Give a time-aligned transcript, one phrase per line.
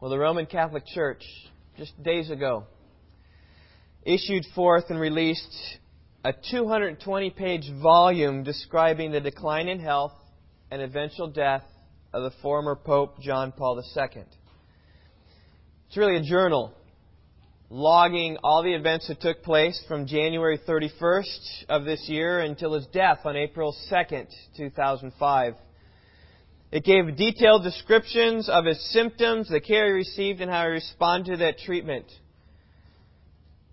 [0.00, 1.24] Well, the Roman Catholic Church,
[1.76, 2.66] just days ago,
[4.04, 5.52] issued forth and released
[6.24, 10.12] a 220 page volume describing the decline in health
[10.70, 11.64] and eventual death
[12.12, 14.22] of the former Pope John Paul II.
[15.88, 16.72] It's really a journal
[17.68, 22.86] logging all the events that took place from January 31st of this year until his
[22.92, 25.54] death on April 2nd, 2005.
[26.70, 31.32] It gave detailed descriptions of his symptoms, the care he received, and how he responded
[31.32, 32.04] to that treatment.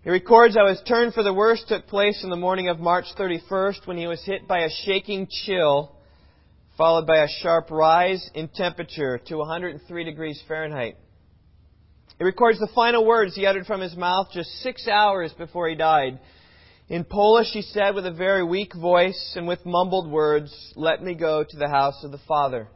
[0.03, 3.05] He records how his turn for the worse took place on the morning of March
[3.17, 5.91] 31st when he was hit by a shaking chill,
[6.77, 10.95] followed by a sharp rise in temperature to 103 degrees Fahrenheit.
[12.17, 15.75] It records the final words he uttered from his mouth just six hours before he
[15.75, 16.19] died.
[16.87, 21.13] In Polish, he said with a very weak voice and with mumbled words, Let me
[21.15, 22.69] go to the house of the Father.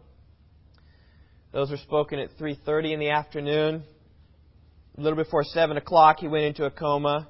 [1.51, 3.83] Those were spoken at 3.30 in the afternoon.
[4.97, 7.27] A little before 7 o'clock, he went into a coma.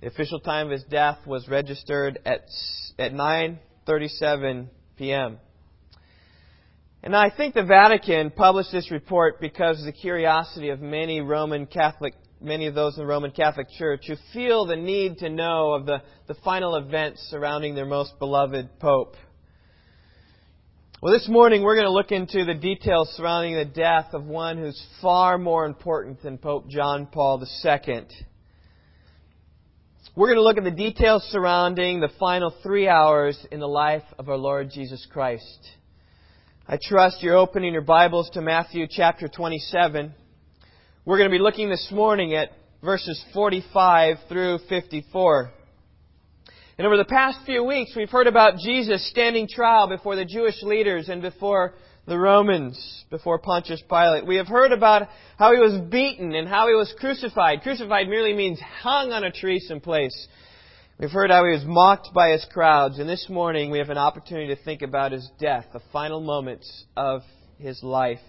[0.00, 2.44] The official time of his death was registered at,
[3.00, 5.38] at 9.37 p.m.
[7.02, 11.66] And I think the Vatican published this report because of the curiosity of many Roman
[11.66, 15.72] Catholic, many of those in the Roman Catholic Church who feel the need to know
[15.72, 19.16] of the, the final events surrounding their most beloved Pope.
[21.02, 24.56] Well, this morning we're going to look into the details surrounding the death of one
[24.56, 28.06] who's far more important than Pope John Paul II.
[30.14, 34.04] We're going to look at the details surrounding the final three hours in the life
[34.16, 35.70] of our Lord Jesus Christ.
[36.68, 40.14] I trust you're opening your Bibles to Matthew chapter 27.
[41.04, 45.50] We're going to be looking this morning at verses 45 through 54.
[46.78, 50.62] And over the past few weeks, we've heard about Jesus standing trial before the Jewish
[50.62, 51.74] leaders and before
[52.06, 54.26] the Romans, before Pontius Pilate.
[54.26, 57.60] We have heard about how he was beaten and how he was crucified.
[57.62, 60.28] Crucified merely means hung on a tree someplace.
[60.98, 63.98] We've heard how he was mocked by his crowds, and this morning we have an
[63.98, 67.20] opportunity to think about his death, the final moments of
[67.58, 68.20] his life.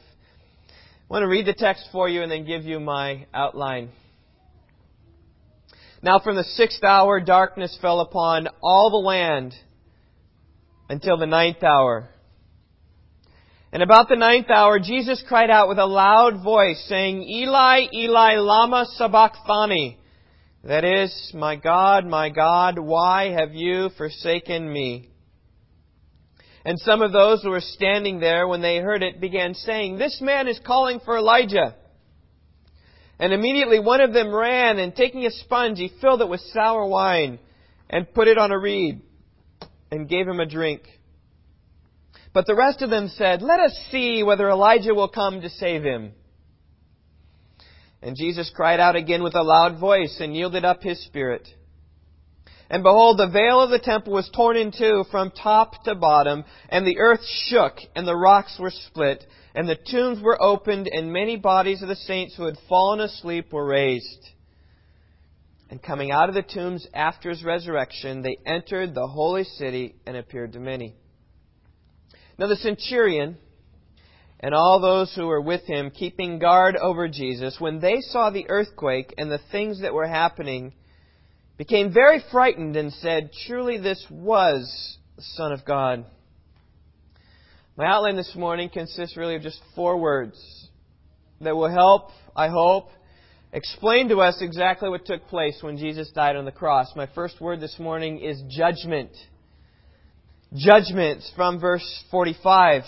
[0.69, 0.73] I
[1.13, 3.89] want to read the text for you and then give you my outline.
[6.03, 9.53] Now from the sixth hour darkness fell upon all the land
[10.89, 12.09] until the ninth hour.
[13.71, 18.35] And about the ninth hour, Jesus cried out with a loud voice, saying, Eli, Eli,
[18.35, 19.97] lama sabachthani,
[20.65, 25.09] that is, My God, my God, why have you forsaken me?
[26.65, 30.19] And some of those who were standing there, when they heard it, began saying, This
[30.21, 31.75] man is calling for Elijah.
[33.19, 36.85] And immediately one of them ran, and taking a sponge, he filled it with sour
[36.85, 37.39] wine,
[37.89, 39.01] and put it on a reed,
[39.91, 40.81] and gave him a drink.
[42.33, 45.83] But the rest of them said, Let us see whether Elijah will come to save
[45.83, 46.13] him.
[48.01, 51.47] And Jesus cried out again with a loud voice and yielded up his spirit.
[52.69, 56.43] And behold, the veil of the temple was torn in two from top to bottom,
[56.69, 59.23] and the earth shook, and the rocks were split,
[59.55, 63.53] and the tombs were opened, and many bodies of the saints who had fallen asleep
[63.53, 64.29] were raised.
[65.69, 70.17] And coming out of the tombs after his resurrection, they entered the holy city and
[70.17, 70.95] appeared to many.
[72.37, 73.37] Now the centurion,
[74.39, 78.49] and all those who were with him keeping guard over Jesus, when they saw the
[78.49, 80.73] earthquake and the things that were happening,
[81.57, 86.05] became very frightened and said, Truly this was the Son of God.
[87.75, 90.39] My outline this morning consists really of just four words
[91.41, 92.89] that will help, I hope,
[93.51, 96.91] explain to us exactly what took place when Jesus died on the cross.
[96.95, 99.09] My first word this morning is judgment.
[100.53, 102.83] Judgment from verse 45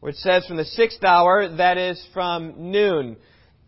[0.00, 3.16] which says from the sixth hour, that is from noon.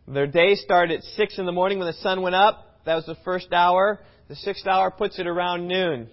[0.07, 2.83] Their day started at six in the morning when the sun went up.
[2.87, 4.01] That was the first hour.
[4.29, 6.09] The sixth hour puts it around noon.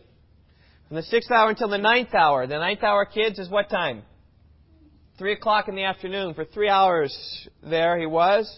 [0.87, 2.47] From the sixth hour until the ninth hour.
[2.47, 4.03] The ninth hour, kids, is what time?
[5.17, 6.33] Three o'clock in the afternoon.
[6.33, 7.13] For three hours
[7.61, 8.49] there he was.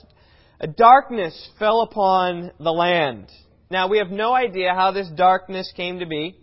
[0.60, 3.32] A darkness fell upon the land.
[3.72, 6.38] Now we have no idea how this darkness came to be.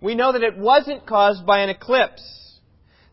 [0.00, 2.22] We know that it wasn't caused by an eclipse.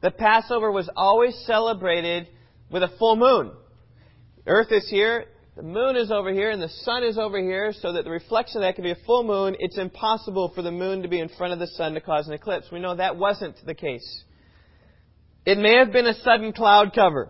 [0.01, 2.27] The Passover was always celebrated
[2.69, 3.53] with a full moon.
[4.45, 5.25] Earth is here,
[5.55, 8.57] the moon is over here, and the sun is over here, so that the reflection
[8.57, 9.55] of that could be a full moon.
[9.59, 12.33] It's impossible for the moon to be in front of the sun to cause an
[12.33, 12.67] eclipse.
[12.71, 14.23] We know that wasn't the case.
[15.45, 17.29] It may have been a sudden cloud cover.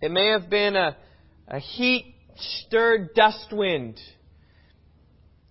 [0.00, 0.96] It may have been a,
[1.46, 4.00] a heat stirred dust wind.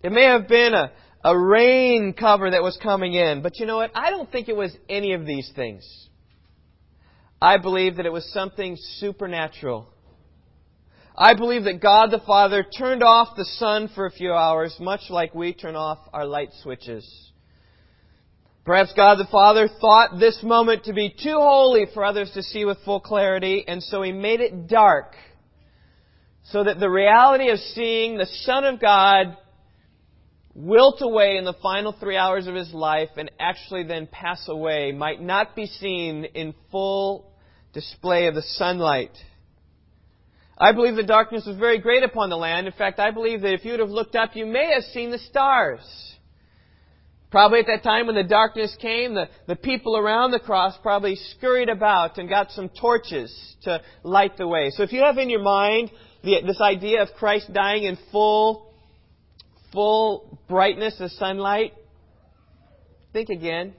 [0.04, 0.92] It may have been a,
[1.24, 3.42] a rain cover that was coming in.
[3.42, 3.92] But you know what?
[3.96, 5.86] I don't think it was any of these things.
[7.42, 9.91] I believe that it was something supernatural.
[11.16, 15.02] I believe that God the Father turned off the sun for a few hours, much
[15.10, 17.06] like we turn off our light switches.
[18.64, 22.64] Perhaps God the Father thought this moment to be too holy for others to see
[22.64, 25.16] with full clarity, and so He made it dark
[26.44, 29.36] so that the reality of seeing the Son of God
[30.54, 34.94] wilt away in the final three hours of His life and actually then pass away
[34.94, 37.34] might not be seen in full
[37.74, 39.12] display of the sunlight.
[40.62, 42.68] I believe the darkness was very great upon the land.
[42.68, 45.10] In fact, I believe that if you would have looked up, you may have seen
[45.10, 45.82] the stars.
[47.32, 51.16] Probably at that time when the darkness came, the, the people around the cross probably
[51.16, 54.70] scurried about and got some torches to light the way.
[54.70, 55.90] So if you have in your mind
[56.24, 58.72] the, this idea of Christ dying in full,
[59.74, 61.74] full brightness of sunlight,
[63.14, 63.74] think again.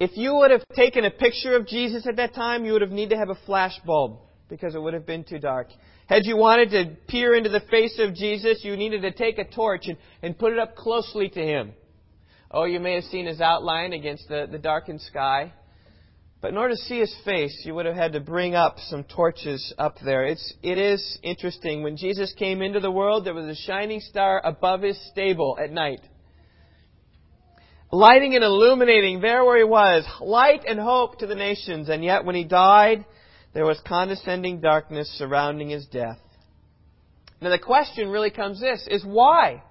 [0.00, 2.92] If you would have taken a picture of Jesus at that time, you would have
[2.92, 5.68] needed to have a flash bulb because it would have been too dark.
[6.06, 9.44] Had you wanted to peer into the face of Jesus, you needed to take a
[9.44, 11.72] torch and, and put it up closely to him.
[12.50, 15.52] Oh, you may have seen his outline against the, the darkened sky.
[16.40, 19.04] But in order to see his face, you would have had to bring up some
[19.04, 20.24] torches up there.
[20.24, 21.82] It's, it is interesting.
[21.82, 25.72] When Jesus came into the world, there was a shining star above his stable at
[25.72, 26.00] night.
[27.90, 31.88] Lighting and illuminating there where he was, light and hope to the nations.
[31.88, 33.04] And yet when he died,
[33.54, 36.18] there was condescending darkness surrounding his death.
[37.40, 39.62] Now the question really comes this, is why?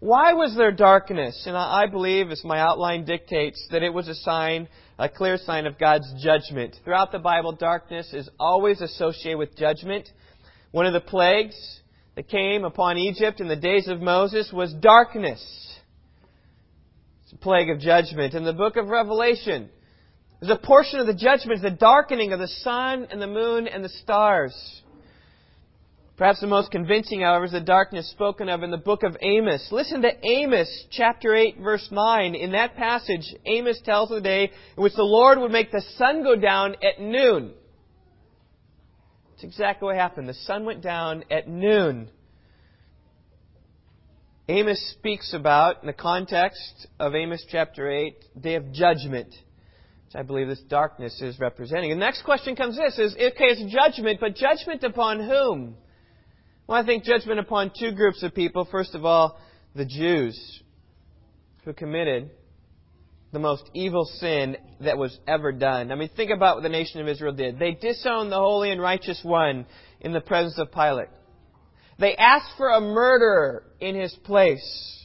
[0.00, 1.44] Why was there darkness?
[1.46, 4.66] And I believe, as my outline dictates, that it was a sign,
[4.98, 6.74] a clear sign of God's judgment.
[6.84, 10.08] Throughout the Bible, darkness is always associated with judgment.
[10.70, 11.80] One of the plagues
[12.16, 15.42] that came upon Egypt in the days of Moses was darkness.
[17.24, 18.32] It's a plague of judgment.
[18.32, 19.68] In the book of Revelation,
[20.40, 23.84] there's a portion of the judgment, the darkening of the sun and the moon and
[23.84, 24.54] the stars.
[26.16, 29.66] Perhaps the most convincing, however, is the darkness spoken of in the book of Amos.
[29.70, 32.34] Listen to Amos chapter 8 verse 9.
[32.34, 35.82] In that passage, Amos tells of the day in which the Lord would make the
[35.96, 37.52] sun go down at noon.
[39.30, 40.28] That's exactly what happened.
[40.28, 42.10] The sun went down at noon.
[44.48, 49.34] Amos speaks about, in the context of Amos chapter 8, day of judgment,
[50.10, 51.90] which I believe this darkness is representing.
[51.90, 55.76] The next question comes this, is, okay, it's judgment, but judgment upon whom?
[56.66, 58.66] Well, I think judgment upon two groups of people.
[58.70, 59.38] First of all,
[59.76, 60.62] the Jews
[61.64, 62.30] who committed
[63.32, 65.92] the most evil sin that was ever done.
[65.92, 67.60] I mean, think about what the nation of Israel did.
[67.60, 69.64] They disowned the holy and righteous one
[70.00, 71.08] in the presence of Pilate.
[72.00, 74.99] They asked for a murderer in his place.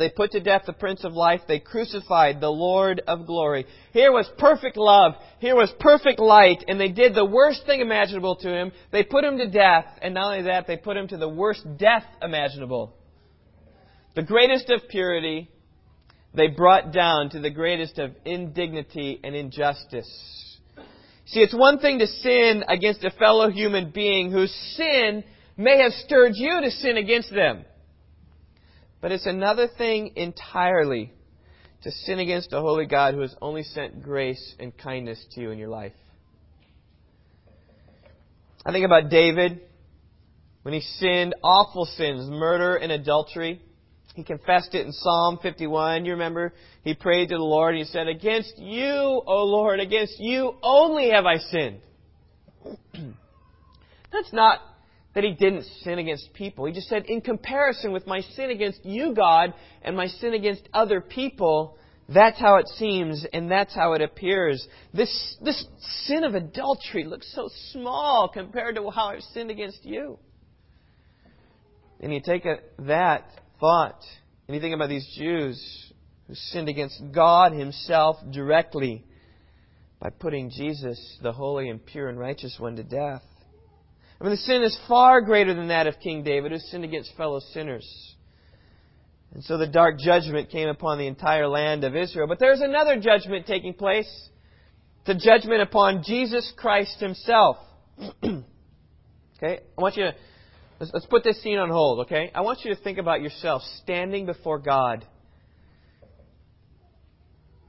[0.00, 1.42] They put to death the Prince of Life.
[1.46, 3.66] They crucified the Lord of Glory.
[3.92, 5.12] Here was perfect love.
[5.40, 6.64] Here was perfect light.
[6.66, 8.72] And they did the worst thing imaginable to him.
[8.92, 9.84] They put him to death.
[10.00, 12.94] And not only that, they put him to the worst death imaginable.
[14.14, 15.50] The greatest of purity,
[16.32, 20.08] they brought down to the greatest of indignity and injustice.
[21.26, 25.24] See, it's one thing to sin against a fellow human being whose sin
[25.58, 27.66] may have stirred you to sin against them.
[29.00, 31.12] But it's another thing entirely
[31.82, 35.50] to sin against a holy God who has only sent grace and kindness to you
[35.50, 35.94] in your life.
[38.64, 39.62] I think about David
[40.62, 43.62] when he sinned awful sins, murder and adultery.
[44.14, 46.04] He confessed it in Psalm 51.
[46.04, 46.52] You remember,
[46.82, 51.10] he prayed to the Lord and he said, Against you, O Lord, against you only
[51.10, 51.80] have I sinned.
[54.12, 54.58] That's not
[55.14, 56.66] that he didn't sin against people.
[56.66, 60.68] He just said, in comparison with my sin against you, God, and my sin against
[60.72, 64.66] other people, that's how it seems and that's how it appears.
[64.94, 65.64] This, this
[66.06, 70.18] sin of adultery looks so small compared to how I've sinned against you.
[72.00, 74.00] And you take a, that thought
[74.46, 75.92] and you think about these Jews
[76.26, 79.04] who sinned against God Himself directly
[80.00, 83.22] by putting Jesus, the holy and pure and righteous one, to death.
[84.20, 87.16] I mean, the sin is far greater than that of King David, who sinned against
[87.16, 88.14] fellow sinners.
[89.32, 92.26] And so the dark judgment came upon the entire land of Israel.
[92.26, 94.28] But there's another judgment taking place.
[95.06, 97.56] The judgment upon Jesus Christ himself.
[98.24, 98.42] okay?
[99.42, 100.14] I want you to,
[100.78, 102.30] let's, let's put this scene on hold, okay?
[102.34, 105.06] I want you to think about yourself standing before God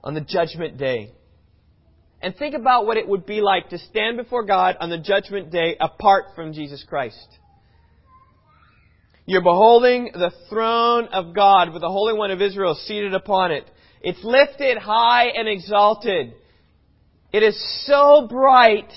[0.03, 1.13] on the judgment day
[2.21, 5.51] and think about what it would be like to stand before God on the judgment
[5.51, 7.27] day apart from Jesus Christ.
[9.25, 13.69] You're beholding the throne of God with the Holy One of Israel seated upon it.
[14.01, 16.33] It's lifted high and exalted.
[17.31, 18.91] It is so bright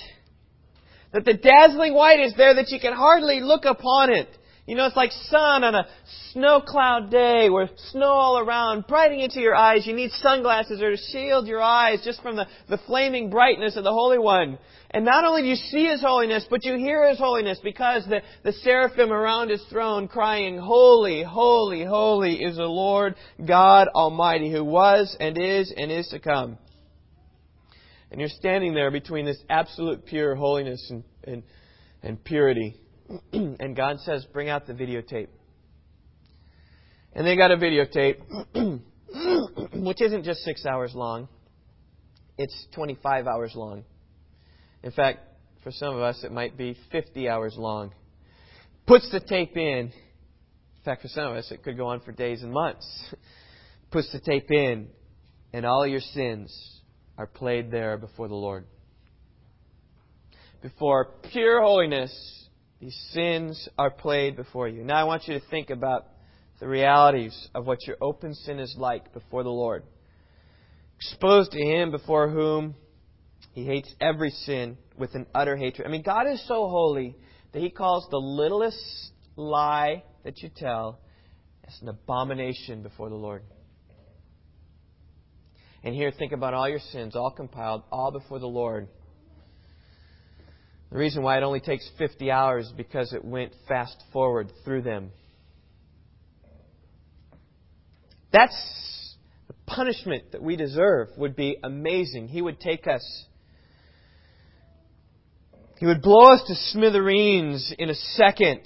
[1.12, 4.28] that the dazzling white is there that you can hardly look upon it.
[4.66, 5.87] You know, it's like sun on a
[6.33, 9.87] snow cloud day where snow all around, brightening into your eyes.
[9.87, 13.85] You need sunglasses or to shield your eyes just from the, the flaming brightness of
[13.85, 14.59] the Holy One.
[14.90, 18.23] And not only do you see His holiness, but you hear His holiness because the,
[18.42, 23.16] the seraphim around His throne crying, Holy, holy, holy is the Lord
[23.47, 26.56] God Almighty who was and is and is to come.
[28.11, 31.42] And you're standing there between this absolute pure holiness and, and,
[32.02, 32.80] and purity
[33.33, 35.29] and God says, bring out the videotape.
[37.15, 38.21] And they got a videotape,
[39.75, 41.29] which isn't just six hours long,
[42.37, 43.85] it's 25 hours long.
[44.83, 45.21] In fact,
[45.63, 47.93] for some of us, it might be 50 hours long.
[48.87, 49.93] Puts the tape in.
[49.93, 52.87] In fact, for some of us, it could go on for days and months.
[53.91, 54.89] Puts the tape in,
[55.53, 56.81] and all your sins
[57.17, 58.67] are played there before the Lord.
[60.61, 62.44] Before pure holiness
[62.85, 64.85] these sins are played before you.
[64.85, 66.07] Now I want you to think about
[66.61, 69.85] the realities of what your open sin is like before the Lord.
[70.97, 72.75] Exposed to Him before whom
[73.53, 75.87] He hates every sin with an utter hatred.
[75.87, 77.17] I mean, God is so holy
[77.55, 78.76] that He calls the littlest
[79.35, 81.00] lie that you tell
[81.67, 83.45] as an abomination before the Lord.
[85.83, 88.88] And here, think about all your sins, all compiled, all before the Lord.
[90.95, 94.83] The reason why it only takes 50 hours is because it went fast forward through
[94.83, 95.11] them.
[98.33, 99.17] That's
[99.49, 102.29] the punishment that we deserve would be amazing.
[102.29, 103.03] He would take us.
[105.81, 108.61] He would blow us to smithereens in a second.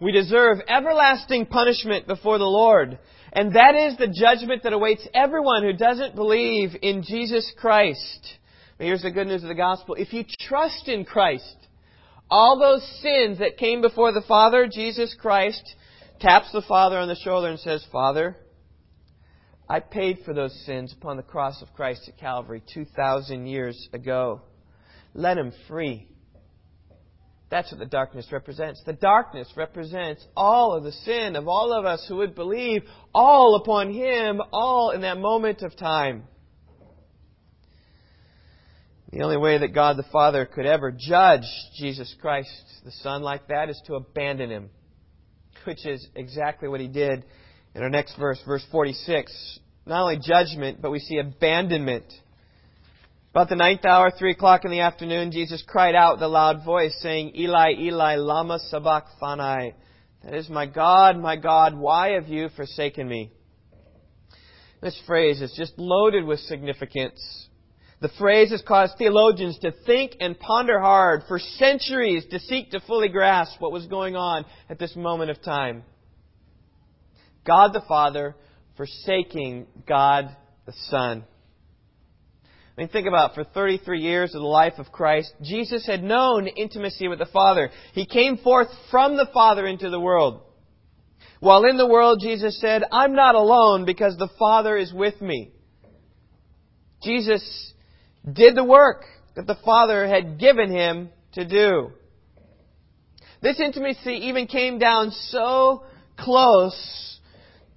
[0.00, 2.98] We deserve everlasting punishment before the Lord.
[3.32, 8.39] And that is the judgment that awaits everyone who doesn't believe in Jesus Christ.
[8.80, 9.94] But here's the good news of the gospel.
[9.94, 11.54] If you trust in Christ,
[12.30, 15.74] all those sins that came before the Father, Jesus Christ
[16.18, 18.38] taps the Father on the shoulder and says, Father,
[19.68, 24.40] I paid for those sins upon the cross of Christ at Calvary 2,000 years ago.
[25.12, 26.08] Let him free.
[27.50, 28.82] That's what the darkness represents.
[28.86, 32.84] The darkness represents all of the sin of all of us who would believe
[33.14, 36.24] all upon him, all in that moment of time.
[39.12, 41.42] The only way that God the Father could ever judge
[41.76, 42.50] Jesus Christ,
[42.84, 44.70] the Son, like that is to abandon him,
[45.64, 47.24] which is exactly what he did
[47.74, 49.58] in our next verse, verse 46.
[49.84, 52.04] Not only judgment, but we see abandonment.
[53.32, 56.64] About the ninth hour, three o'clock in the afternoon, Jesus cried out with a loud
[56.64, 59.74] voice, saying, Eli, Eli, lama sabachthani.
[60.22, 63.32] That is, my God, my God, why have you forsaken me?
[64.80, 67.48] This phrase is just loaded with significance.
[68.00, 72.80] The phrase has caused theologians to think and ponder hard for centuries to seek to
[72.80, 75.84] fully grasp what was going on at this moment of time.
[77.46, 78.34] God the Father
[78.76, 81.24] forsaking God the Son.
[82.44, 83.34] I mean, think about it.
[83.34, 87.70] for 33 years of the life of Christ, Jesus had known intimacy with the Father.
[87.92, 90.40] He came forth from the Father into the world.
[91.40, 95.52] While in the world, Jesus said, I'm not alone because the Father is with me.
[97.02, 97.74] Jesus
[98.30, 99.04] did the work
[99.36, 101.92] that the Father had given him to do.
[103.42, 105.84] This intimacy even came down so
[106.18, 107.18] close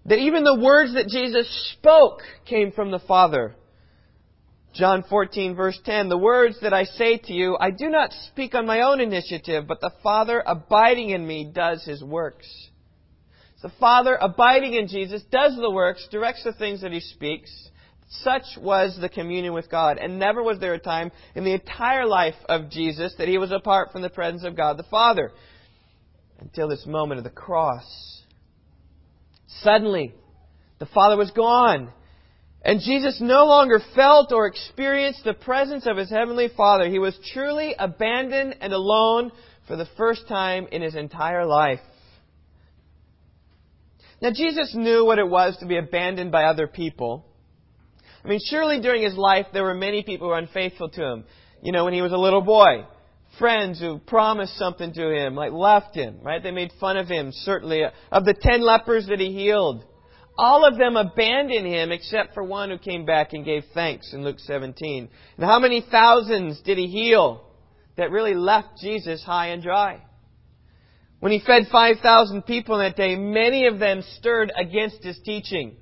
[0.05, 1.47] that even the words that Jesus
[1.77, 3.55] spoke came from the Father.
[4.73, 8.55] John 14 verse 10, the words that I say to you, I do not speak
[8.55, 12.47] on my own initiative, but the Father abiding in me does his works.
[13.61, 17.49] The Father abiding in Jesus does the works, directs the things that he speaks,
[18.21, 19.97] such was the communion with God.
[19.97, 23.51] And never was there a time in the entire life of Jesus that he was
[23.51, 25.31] apart from the presence of God the Father.
[26.39, 28.21] Until this moment of the cross.
[29.61, 30.13] Suddenly,
[30.79, 31.91] the Father was gone.
[32.61, 36.89] And Jesus no longer felt or experienced the presence of his Heavenly Father.
[36.89, 39.31] He was truly abandoned and alone
[39.67, 41.79] for the first time in his entire life.
[44.21, 47.25] Now, Jesus knew what it was to be abandoned by other people.
[48.23, 51.23] I mean, surely during his life there were many people who were unfaithful to him.
[51.61, 52.85] You know, when he was a little boy,
[53.37, 56.41] friends who promised something to him, like left him, right?
[56.41, 57.83] They made fun of him, certainly.
[58.11, 59.83] Of the ten lepers that he healed,
[60.37, 64.23] all of them abandoned him except for one who came back and gave thanks in
[64.23, 65.09] Luke 17.
[65.37, 67.45] And how many thousands did he heal
[67.97, 70.01] that really left Jesus high and dry?
[71.19, 75.77] When he fed 5,000 people that day, many of them stirred against his teaching.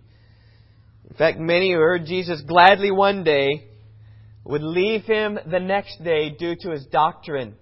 [1.11, 3.67] In fact, many who heard Jesus gladly one day
[4.45, 7.55] would leave him the next day due to his doctrine,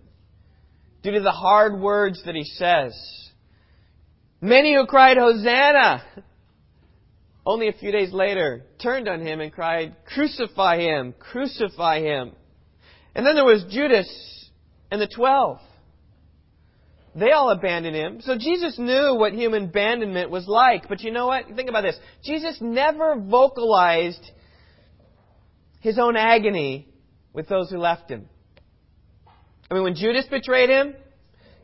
[1.02, 2.94] due to the hard words that he says.
[4.40, 6.04] Many who cried, Hosanna!
[7.44, 11.16] Only a few days later turned on him and cried, Crucify him!
[11.18, 12.34] Crucify him!
[13.16, 14.52] And then there was Judas
[14.92, 15.58] and the twelve.
[17.16, 18.22] They all abandoned him.
[18.22, 20.88] So Jesus knew what human abandonment was like.
[20.88, 21.46] But you know what?
[21.56, 21.98] Think about this.
[22.24, 24.32] Jesus never vocalized
[25.80, 26.88] his own agony
[27.34, 28.28] with those who left him.
[29.70, 30.96] I mean, when Judas betrayed him,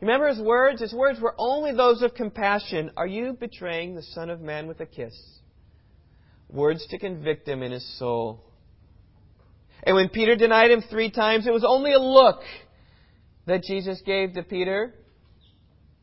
[0.00, 0.80] remember his words?
[0.80, 2.90] His words were only those of compassion.
[2.96, 5.14] Are you betraying the Son of Man with a kiss?
[6.48, 8.42] Words to convict him in his soul.
[9.82, 12.40] And when Peter denied him three times, it was only a look
[13.46, 14.94] that Jesus gave to Peter.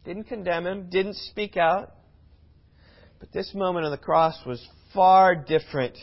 [0.06, 1.94] Didn't condemn him, didn't speak out.
[3.20, 5.98] But this moment on the cross was far different.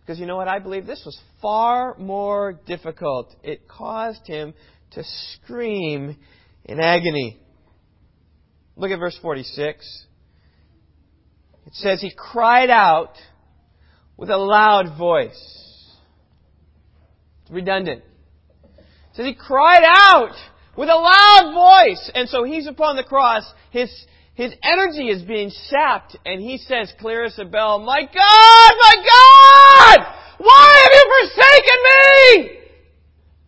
[0.00, 0.48] Because you know what?
[0.48, 3.34] I believe this was far more difficult.
[3.42, 4.54] It caused him
[4.92, 6.16] to scream
[6.64, 7.38] in agony.
[8.76, 10.06] Look at verse 46.
[11.66, 13.14] It says, He cried out
[14.16, 15.32] with a loud voice.
[17.42, 18.02] It's redundant.
[18.78, 18.84] It
[19.14, 20.34] says, He cried out
[20.76, 22.10] with a loud voice.
[22.14, 23.44] And so he's upon the cross.
[23.70, 23.90] His,
[24.34, 28.94] his energy is being sapped, and he says, clear as a bell, My God, my
[28.96, 30.06] God!
[30.38, 31.04] Why have you
[31.34, 32.58] forsaken me?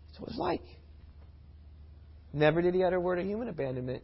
[0.07, 0.63] That's what it was like.
[2.33, 4.03] Never did he utter a word of human abandonment.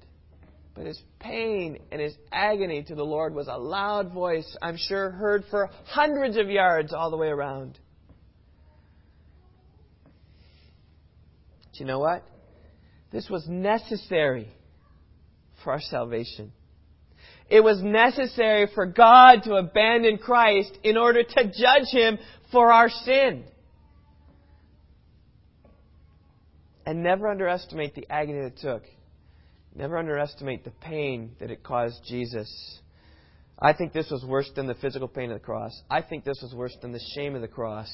[0.75, 5.11] But his pain and his agony to the Lord was a loud voice, I'm sure
[5.11, 7.79] heard for hundreds of yards all the way around.
[11.73, 12.25] Do you know what?
[13.15, 14.49] This was necessary
[15.63, 16.51] for our salvation.
[17.49, 22.19] It was necessary for God to abandon Christ in order to judge him
[22.51, 23.45] for our sin.
[26.85, 28.83] And never underestimate the agony that it took.
[29.77, 32.81] Never underestimate the pain that it caused Jesus.
[33.57, 35.71] I think this was worse than the physical pain of the cross.
[35.89, 37.89] I think this was worse than the shame of the cross.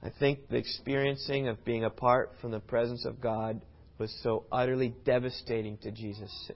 [0.00, 3.60] I think the experiencing of being apart from the presence of God
[3.98, 6.50] was so utterly devastating to Jesus.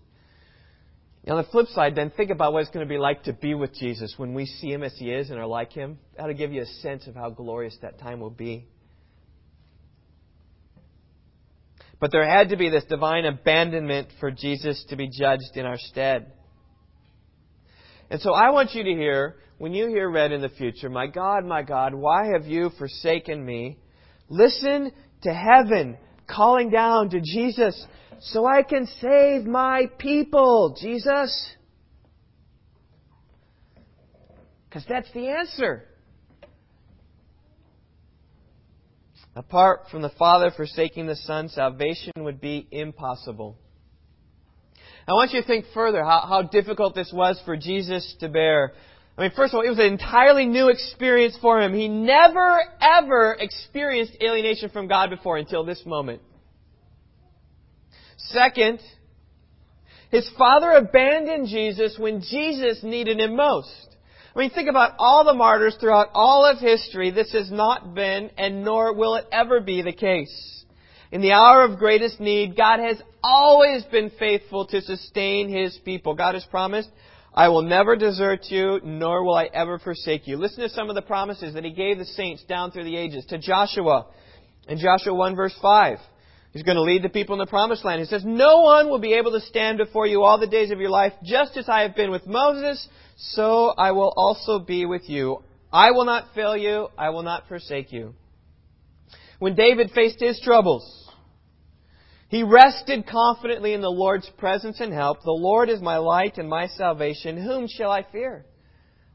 [1.28, 3.54] On the flip side, then, think about what it's going to be like to be
[3.54, 5.98] with Jesus when we see Him as He is and are like Him.
[6.16, 8.66] That'll give you a sense of how glorious that time will be.
[12.00, 15.78] But there had to be this divine abandonment for Jesus to be judged in our
[15.78, 16.32] stead.
[18.10, 21.06] And so I want you to hear, when you hear read in the future, My
[21.06, 23.78] God, my God, why have you forsaken me?
[24.28, 24.90] Listen
[25.22, 25.96] to heaven
[26.32, 27.86] calling down to Jesus
[28.20, 31.50] so I can save my people, Jesus.
[34.68, 35.84] Because that's the answer.
[39.34, 43.56] Apart from the Father forsaking the Son, salvation would be impossible.
[45.08, 48.74] I want you to think further how, how difficult this was for Jesus to bear.
[49.16, 51.74] I mean, first of all, it was an entirely new experience for him.
[51.74, 56.22] He never, ever experienced alienation from God before until this moment.
[58.16, 58.80] Second,
[60.10, 63.96] his father abandoned Jesus when Jesus needed him most.
[64.34, 67.10] I mean, think about all the martyrs throughout all of history.
[67.10, 70.64] This has not been, and nor will it ever be the case.
[71.10, 76.14] In the hour of greatest need, God has always been faithful to sustain His people.
[76.14, 76.88] God has promised,
[77.34, 80.36] I will never desert you, nor will I ever forsake you.
[80.36, 83.24] Listen to some of the promises that He gave the saints down through the ages.
[83.26, 84.06] To Joshua,
[84.68, 85.98] in Joshua 1 verse 5.
[86.52, 88.00] He's going to lead the people in the promised land.
[88.00, 90.78] He says, No one will be able to stand before you all the days of
[90.78, 95.08] your life, just as I have been with Moses, so I will also be with
[95.08, 95.42] you.
[95.72, 98.14] I will not fail you, I will not forsake you.
[99.38, 101.01] When David faced his troubles,
[102.32, 105.22] he rested confidently in the Lord's presence and help.
[105.22, 107.36] The Lord is my light and my salvation.
[107.36, 108.46] Whom shall I fear?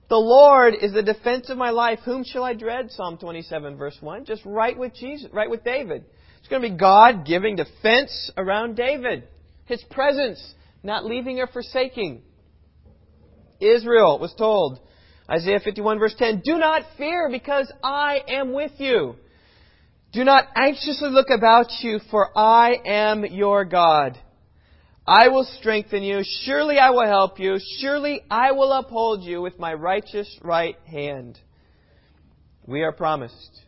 [0.08, 1.98] The Lord is the defense of my life.
[2.06, 2.92] Whom shall I dread?
[2.92, 4.26] Psalm 27 verse 1.
[4.26, 6.06] Just right with Jesus, right with David.
[6.38, 9.28] It's going to be God giving defense around David.
[9.66, 10.54] His presence,
[10.84, 12.22] not leaving or forsaking.
[13.60, 14.80] Israel was told,
[15.28, 19.16] Isaiah 51 verse 10, Do not fear because I am with you.
[20.14, 24.18] Do not anxiously look about you for I am your God.
[25.06, 26.22] I will strengthen you.
[26.44, 27.60] Surely I will help you.
[27.80, 31.40] Surely I will uphold you with my righteous right hand.
[32.66, 33.62] We are promised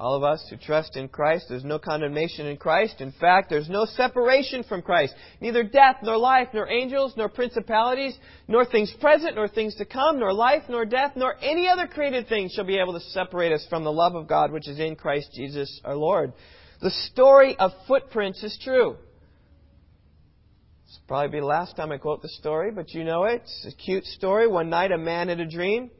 [0.00, 3.00] All of us who trust in Christ, there's no condemnation in Christ.
[3.00, 5.14] In fact, there's no separation from Christ.
[5.40, 8.16] Neither death, nor life, nor angels, nor principalities,
[8.48, 12.28] nor things present, nor things to come, nor life, nor death, nor any other created
[12.28, 14.96] thing shall be able to separate us from the love of God which is in
[14.96, 16.32] Christ Jesus our Lord.
[16.80, 18.96] The story of footprints is true.
[20.84, 23.42] This will probably be the last time I quote the story, but you know it.
[23.42, 24.48] It's a cute story.
[24.48, 25.90] One night a man had a dream.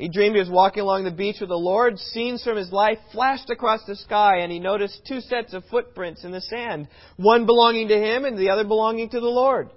[0.00, 1.98] He dreamed he was walking along the beach with the Lord.
[1.98, 6.24] Scenes from his life flashed across the sky, and he noticed two sets of footprints
[6.24, 9.68] in the sand, one belonging to him and the other belonging to the Lord.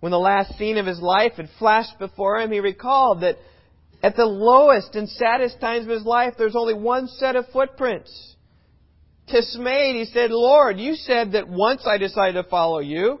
[0.00, 3.36] When the last scene of his life had flashed before him, he recalled that
[4.02, 8.34] at the lowest and saddest times of his life, there's only one set of footprints.
[9.28, 13.20] Dismayed, he said, Lord, you said that once I decided to follow you,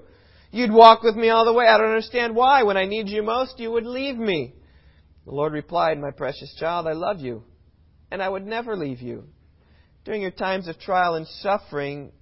[0.50, 1.68] you'd walk with me all the way.
[1.68, 2.64] I don't understand why.
[2.64, 4.54] When I need you most, you would leave me.
[5.28, 7.42] The Lord replied, My precious child, I love you,
[8.10, 9.24] and I would never leave you.
[10.06, 12.12] During your times of trial and suffering,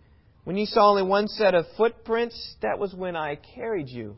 [0.42, 4.16] when you saw only one set of footprints, that was when I carried you.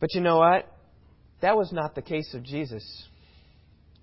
[0.00, 0.66] But you know what?
[1.42, 3.06] That was not the case of Jesus.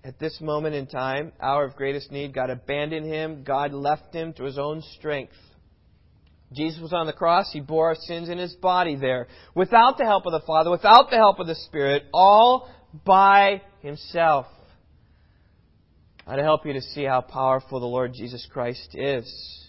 [0.04, 3.42] At this moment in time, hour of greatest need, God abandoned him.
[3.42, 5.34] God left him to his own strength.
[6.54, 7.50] Jesus was on the cross.
[7.52, 11.10] He bore our sins in his body there without the help of the Father, without
[11.10, 12.70] the help of the Spirit, all
[13.04, 14.46] by himself.
[16.26, 19.62] I to help you to see how powerful the Lord Jesus Christ is.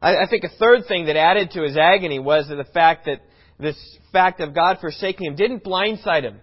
[0.00, 3.20] I, I think a third thing that added to his agony was the fact that
[3.58, 3.76] this
[4.10, 6.40] fact of God forsaking him didn't blindside him.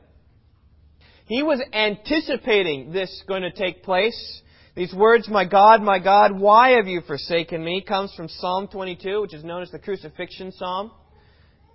[1.26, 4.42] He was anticipating this going to take place.
[4.80, 9.20] These words, my God, my God, why have you forsaken me, comes from Psalm 22,
[9.20, 10.90] which is known as the crucifixion psalm.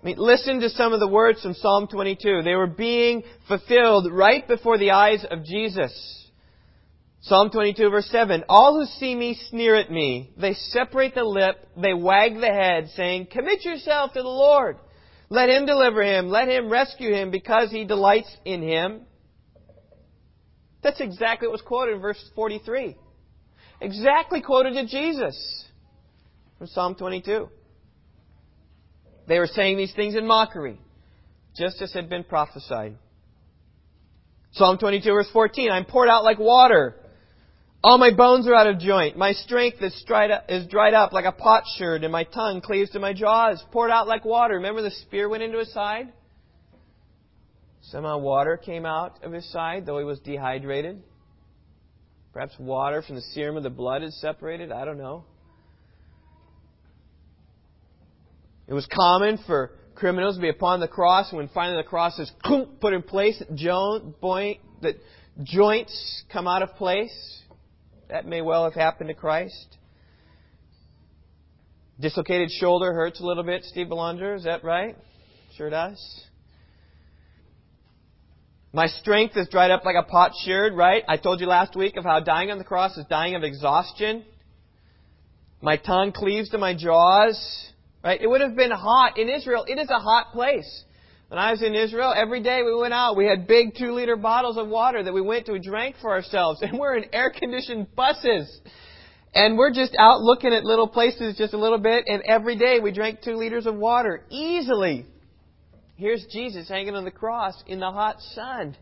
[0.01, 2.41] I mean, listen to some of the words from Psalm 22.
[2.41, 5.93] They were being fulfilled right before the eyes of Jesus.
[7.21, 8.43] Psalm 22 verse 7.
[8.49, 10.31] All who see me sneer at me.
[10.35, 11.57] They separate the lip.
[11.79, 14.77] They wag the head, saying, Commit yourself to the Lord.
[15.29, 16.29] Let him deliver him.
[16.29, 19.01] Let him rescue him because he delights in him.
[20.85, 22.95] That's exactly what was quoted in verse 43.
[23.81, 25.65] Exactly quoted to Jesus
[26.59, 27.49] from Psalm 22.
[29.27, 30.79] They were saying these things in mockery,
[31.57, 32.99] just as had been prophesied.
[34.51, 36.95] Psalm 22 verse 14, I'm poured out like water.
[37.83, 39.17] All my bones are out of joint.
[39.17, 42.91] My strength is dried up, is dried up like a potsherd, and my tongue cleaves
[42.91, 44.53] to my jaws, poured out like water.
[44.53, 46.13] Remember the spear went into his side?
[47.91, 51.03] Somehow water came out of his side, though he was dehydrated.
[52.33, 54.71] Perhaps water from the serum of the blood is separated.
[54.71, 55.23] I don't know.
[58.67, 62.17] It was common for criminals to be upon the cross, and when finally the cross
[62.17, 62.31] is
[62.81, 64.95] put in place, that
[65.43, 67.43] joints come out of place.
[68.09, 69.77] That may well have happened to Christ.
[71.99, 74.97] Dislocated shoulder hurts a little bit, Steve Belanger, is that right?
[75.55, 76.23] Sure does.
[78.75, 81.01] My strength is dried up like a pot potsherd, right?
[81.07, 84.25] I told you last week of how dying on the cross is dying of exhaustion.
[85.61, 87.71] My tongue cleaves to my jaws,
[88.03, 88.21] right?
[88.21, 89.63] It would have been hot in Israel.
[89.65, 90.83] It is a hot place.
[91.29, 93.15] When I was in Israel, every day we went out.
[93.15, 96.11] We had big two liter bottles of water that we went to, we drank for
[96.11, 96.61] ourselves.
[96.61, 98.59] And we're in air conditioned buses.
[99.33, 102.03] And we're just out looking at little places just a little bit.
[102.07, 105.05] And every day we drank two liters of water easily.
[105.97, 108.75] Here's Jesus hanging on the cross in the hot sun.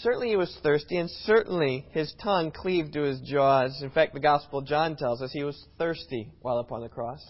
[0.00, 3.82] Certainly he was thirsty, and certainly his tongue cleaved to his jaws.
[3.82, 7.22] In fact, the Gospel of John tells us he was thirsty while upon the cross.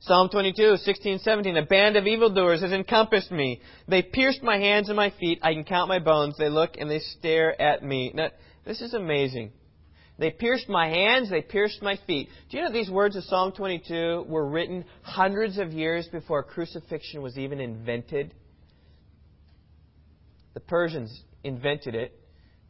[0.00, 1.56] Psalm 22, 16, 17.
[1.56, 3.60] A band of evildoers has encompassed me.
[3.88, 5.38] They pierced my hands and my feet.
[5.42, 6.36] I can count my bones.
[6.38, 8.12] They look and they stare at me.
[8.14, 8.28] Now,
[8.66, 9.52] this is amazing.
[10.18, 12.28] They pierced my hands, they pierced my feet.
[12.50, 17.20] Do you know these words of Psalm 22 were written hundreds of years before crucifixion
[17.20, 18.32] was even invented?
[20.54, 22.18] The Persians invented it.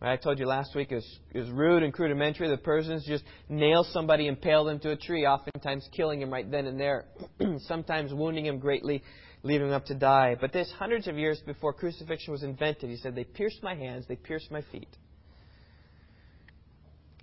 [0.00, 2.48] I told you last week it was, it was rude and rudimentary.
[2.48, 6.66] The Persians just nail somebody, impale them to a tree, oftentimes killing him right then
[6.66, 7.06] and there,
[7.60, 9.02] sometimes wounding him greatly,
[9.42, 10.36] leaving him up to die.
[10.38, 14.04] But this hundreds of years before crucifixion was invented, he said, They pierced my hands,
[14.06, 14.94] they pierced my feet.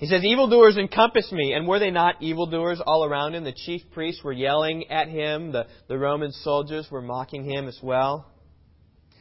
[0.01, 1.53] He says, Evildoers encompass me.
[1.53, 3.43] And were they not evildoers all around him?
[3.43, 5.51] The chief priests were yelling at him.
[5.51, 8.25] The, the Roman soldiers were mocking him as well.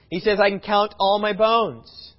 [0.08, 2.14] He says, I can count all my bones.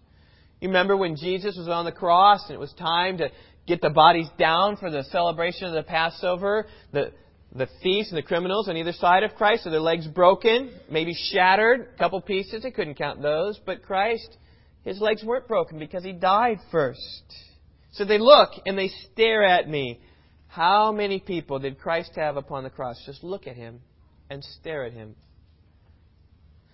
[0.59, 3.29] You remember when Jesus was on the cross and it was time to
[3.65, 6.67] get the bodies down for the celebration of the Passover?
[6.93, 7.13] The,
[7.55, 11.15] the thieves and the criminals on either side of Christ, so their legs broken, maybe
[11.31, 12.61] shattered, a couple pieces.
[12.61, 13.59] They couldn't count those.
[13.65, 14.37] But Christ
[14.83, 17.23] His legs weren't broken because he died first.
[17.91, 19.99] So they look and they stare at me.
[20.47, 23.01] How many people did Christ have upon the cross?
[23.05, 23.81] Just look at him
[24.29, 25.15] and stare at him.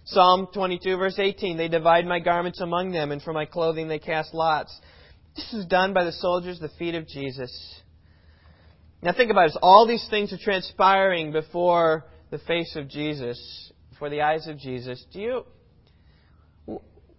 [0.05, 3.99] Psalm 22, verse 18 They divide my garments among them, and for my clothing they
[3.99, 4.73] cast lots.
[5.35, 7.51] This is done by the soldiers, the feet of Jesus.
[9.01, 9.57] Now think about it.
[9.61, 15.03] All these things are transpiring before the face of Jesus, before the eyes of Jesus.
[15.11, 15.45] Do you.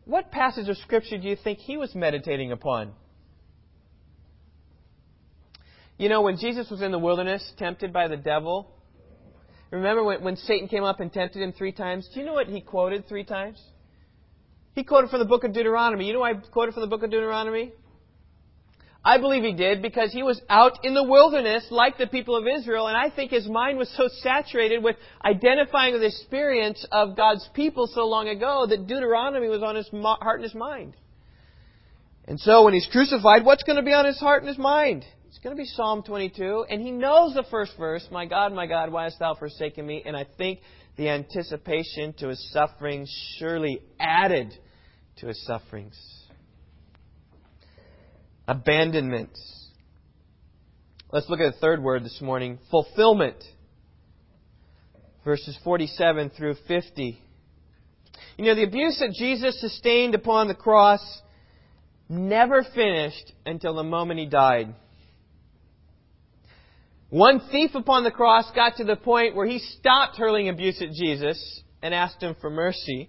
[0.05, 2.93] What passage of Scripture do you think he was meditating upon?
[5.99, 8.71] You know, when Jesus was in the wilderness, tempted by the devil,
[9.73, 12.09] remember when, when Satan came up and tempted him three times?
[12.15, 13.61] Do you know what he quoted three times?
[14.77, 16.07] He quoted from the book of Deuteronomy.
[16.07, 17.73] You know why I quoted from the book of Deuteronomy?
[19.05, 22.45] I believe he did because he was out in the wilderness like the people of
[22.47, 27.17] Israel, and I think his mind was so saturated with identifying with the experience of
[27.17, 30.95] God's people so long ago that Deuteronomy was on his heart and his mind.
[32.27, 35.05] And so when he's crucified, what's going to be on his heart and his mind?
[35.39, 38.67] It's going to be Psalm 22, and he knows the first verse, My God, my
[38.67, 40.03] God, why hast thou forsaken me?
[40.05, 40.59] And I think
[40.97, 44.53] the anticipation to his sufferings surely added
[45.19, 45.97] to his sufferings.
[48.49, 49.31] Abandonment.
[51.13, 53.37] Let's look at the third word this morning fulfillment.
[55.25, 57.17] Verses 47 through 50.
[58.39, 61.23] You know, the abuse that Jesus sustained upon the cross
[62.09, 64.75] never finished until the moment he died.
[67.11, 70.93] One thief upon the cross got to the point where he stopped hurling abuse at
[70.93, 73.09] Jesus and asked him for mercy.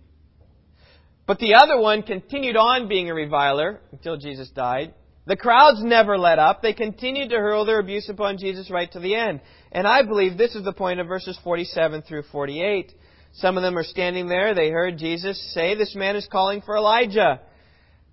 [1.27, 4.93] But the other one continued on being a reviler until Jesus died.
[5.27, 6.61] The crowds never let up.
[6.61, 9.41] They continued to hurl their abuse upon Jesus right to the end.
[9.71, 12.93] And I believe this is the point of verses 47 through 48.
[13.33, 14.55] Some of them are standing there.
[14.55, 17.41] They heard Jesus say, This man is calling for Elijah.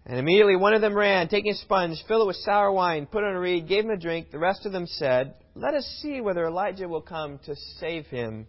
[0.06, 3.24] And immediately one of them ran, taking a sponge, filled it with sour wine, put
[3.24, 4.30] it on a reed, gave him a drink.
[4.30, 8.46] The rest of them said, let us see whether Elijah will come to save him.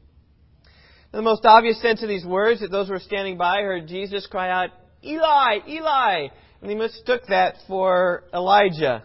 [1.13, 3.87] In the most obvious sense of these words, that those who were standing by heard
[3.87, 4.69] Jesus cry out,
[5.03, 6.27] Eli, Eli!
[6.61, 9.03] And they mistook that for Elijah.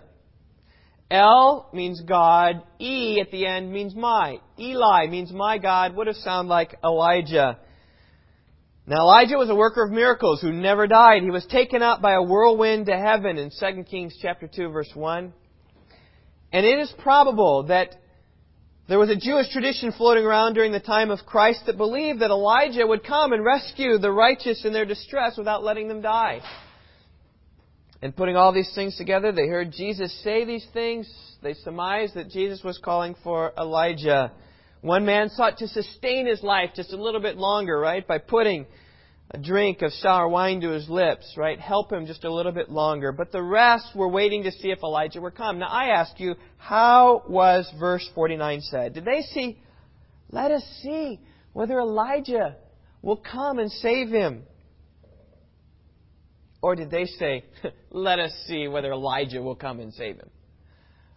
[1.10, 2.62] El means God.
[2.80, 4.38] E at the end means my.
[4.58, 5.94] Eli means my God.
[5.94, 7.58] Would have sounded like Elijah.
[8.86, 11.22] Now Elijah was a worker of miracles who never died.
[11.22, 14.90] He was taken up by a whirlwind to heaven in 2 Kings chapter 2 verse
[14.92, 15.32] 1.
[16.52, 17.94] And it is probable that
[18.88, 22.30] there was a Jewish tradition floating around during the time of Christ that believed that
[22.30, 26.40] Elijah would come and rescue the righteous in their distress without letting them die.
[28.02, 31.08] And putting all these things together, they heard Jesus say these things.
[31.40, 34.32] They surmised that Jesus was calling for Elijah.
[34.82, 38.66] One man sought to sustain his life just a little bit longer, right, by putting
[39.30, 41.58] a drink of sour wine to his lips, right?
[41.58, 43.12] Help him just a little bit longer.
[43.12, 45.60] But the rest were waiting to see if Elijah would come.
[45.60, 48.94] Now I ask you, how was verse 49 said?
[48.94, 49.58] Did they see,
[50.30, 51.20] let us see
[51.52, 52.56] whether Elijah
[53.02, 54.42] will come and save him?
[56.60, 57.44] Or did they say,
[57.90, 60.30] let us see whether Elijah will come and save him?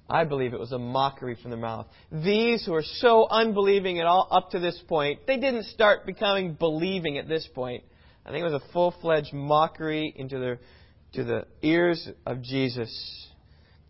[0.09, 1.87] I believe it was a mockery from their mouth.
[2.11, 6.53] These who are so unbelieving at all up to this point, they didn't start becoming
[6.53, 7.83] believing at this point.
[8.25, 10.59] I think it was a full fledged mockery into the,
[11.13, 13.27] to the ears of Jesus.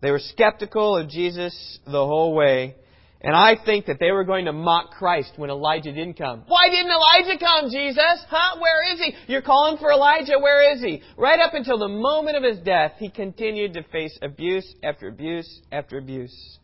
[0.00, 2.76] They were skeptical of Jesus the whole way.
[3.20, 6.44] And I think that they were going to mock Christ when Elijah didn't come.
[6.46, 8.24] Why didn't Elijah come, Jesus?
[8.28, 8.58] Huh?
[8.60, 9.14] Where is he?
[9.32, 10.38] You're calling for Elijah.
[10.38, 11.02] Where is he?
[11.16, 15.60] Right up until the moment of his death, he continued to face abuse after abuse
[15.72, 16.58] after abuse.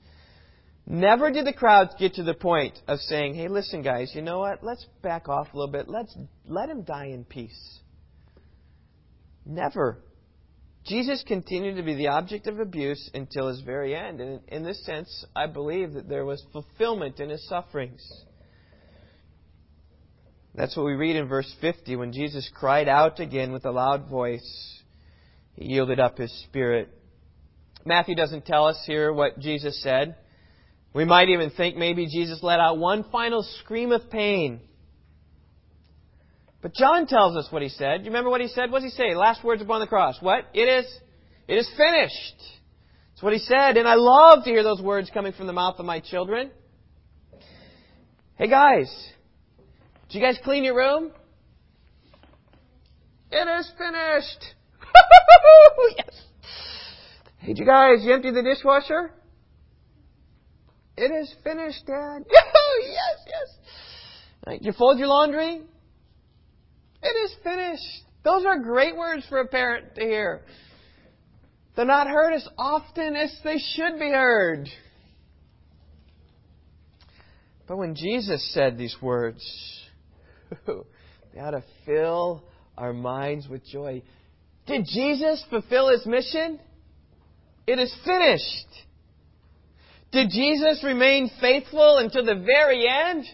[0.87, 4.41] Never did the crowds get to the point of saying, hey, listen, guys, you know
[4.41, 4.63] what?
[4.63, 5.89] Let's back off a little bit.
[5.89, 6.15] Let's
[6.47, 7.79] let him die in peace.
[9.47, 9.99] Never.
[10.85, 14.21] Jesus continued to be the object of abuse until his very end.
[14.21, 18.03] And in this sense, I believe that there was fulfillment in his sufferings.
[20.55, 24.09] That's what we read in verse 50 when Jesus cried out again with a loud
[24.09, 24.81] voice.
[25.55, 26.89] He yielded up his spirit.
[27.85, 30.17] Matthew doesn't tell us here what Jesus said.
[30.95, 34.61] We might even think maybe Jesus let out one final scream of pain.
[36.63, 38.03] But John tells us what he said.
[38.03, 38.71] You remember what he said?
[38.71, 39.17] What does he say?
[39.17, 40.17] Last words upon the cross.
[40.21, 40.45] What?
[40.55, 40.87] It is,
[41.49, 42.39] it is finished.
[43.11, 43.77] That's what he said.
[43.77, 46.53] And I love to hear those words coming from the mouth of my children.
[48.37, 48.91] Hey guys,
[50.09, 51.11] did you guys clean your room?
[53.31, 54.45] It is finished.
[55.97, 56.23] yes.
[57.39, 59.13] Hey, did you guys, you empty the dishwasher?
[60.97, 62.25] It is finished, Dad.
[62.83, 64.59] yes, yes.
[64.61, 65.63] You fold your laundry?
[67.03, 68.05] It is finished.
[68.25, 70.43] Those are great words for a parent to hear.
[71.75, 74.69] They're not heard as often as they should be heard.
[77.67, 79.43] But when Jesus said these words,
[80.67, 82.45] they ought to fill
[82.77, 84.03] our minds with joy.
[84.67, 86.61] Did Jesus fulfill his mission?
[87.67, 88.69] It is finished.
[90.13, 93.25] Did Jesus remain faithful until the very end?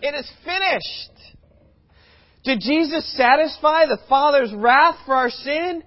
[0.00, 1.17] It is finished.
[2.44, 5.82] Did Jesus satisfy the Father's wrath for our sin?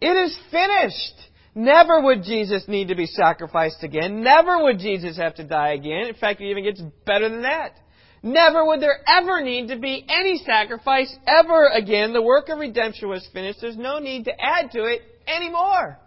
[0.00, 1.14] It is finished.
[1.54, 4.22] Never would Jesus need to be sacrificed again.
[4.22, 6.06] Never would Jesus have to die again.
[6.08, 7.76] In fact, it even gets better than that.
[8.22, 12.12] Never would there ever need to be any sacrifice ever again.
[12.12, 13.60] The work of redemption was finished.
[13.60, 15.98] There's no need to add to it anymore.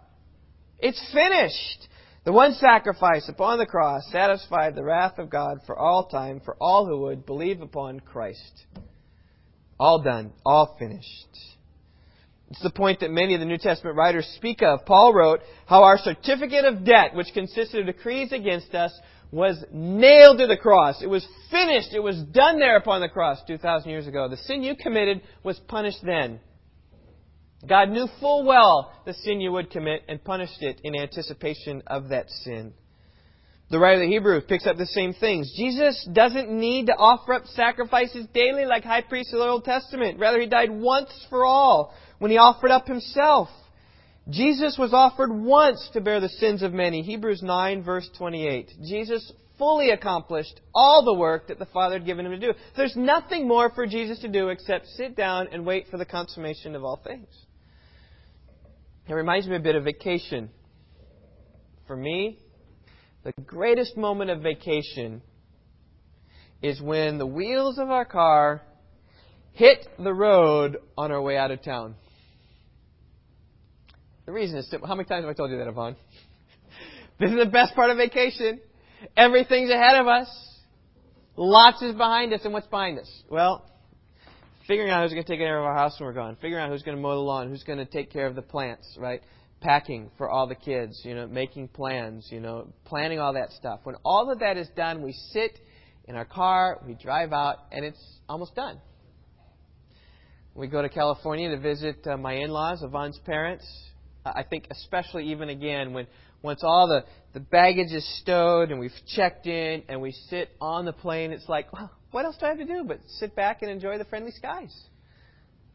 [0.78, 1.88] It's finished.
[2.24, 6.56] The one sacrifice upon the cross satisfied the wrath of God for all time for
[6.60, 8.64] all who would believe upon Christ.
[9.78, 11.28] All done, all finished.
[12.50, 14.86] It's the point that many of the New Testament writers speak of.
[14.86, 18.92] Paul wrote how our certificate of debt, which consisted of decrees against us,
[19.32, 21.02] was nailed to the cross.
[21.02, 21.92] It was finished.
[21.92, 24.28] It was done there upon the cross 2,000 years ago.
[24.28, 26.40] The sin you committed was punished then.
[27.66, 32.10] God knew full well the sin you would commit and punished it in anticipation of
[32.10, 32.74] that sin.
[33.68, 35.52] The writer of the Hebrews picks up the same things.
[35.56, 40.20] Jesus doesn't need to offer up sacrifices daily like high priests of the Old Testament.
[40.20, 43.48] Rather, he died once for all when he offered up himself.
[44.28, 47.02] Jesus was offered once to bear the sins of many.
[47.02, 48.70] Hebrews 9 verse 28.
[48.88, 52.52] Jesus fully accomplished all the work that the Father had given him to do.
[52.76, 56.74] There's nothing more for Jesus to do except sit down and wait for the consummation
[56.74, 57.28] of all things.
[59.08, 60.50] It reminds me a bit of vacation.
[61.86, 62.40] For me,
[63.26, 65.20] the greatest moment of vacation
[66.62, 68.62] is when the wheels of our car
[69.52, 71.96] hit the road on our way out of town.
[74.26, 74.72] The reason is.
[74.84, 75.96] How many times have I told you that, Yvonne?
[77.18, 78.60] this is the best part of vacation.
[79.16, 80.28] Everything's ahead of us.
[81.36, 83.10] Lots is behind us, and what's behind us?
[83.28, 83.68] Well,
[84.68, 86.36] figuring out who's going to take care of our house when we're gone.
[86.40, 88.42] Figuring out who's going to mow the lawn, who's going to take care of the
[88.42, 89.20] plants, right?
[89.66, 93.80] Packing for all the kids, you know, making plans, you know, planning all that stuff.
[93.82, 95.58] When all of that is done, we sit
[96.04, 98.80] in our car, we drive out, and it's almost done.
[100.54, 103.66] We go to California to visit uh, my in-laws, Yvonne's parents.
[104.24, 106.06] I think especially even again when
[106.42, 110.84] once all the, the baggage is stowed and we've checked in and we sit on
[110.84, 113.62] the plane, it's like, well, what else do I have to do but sit back
[113.62, 114.72] and enjoy the friendly skies?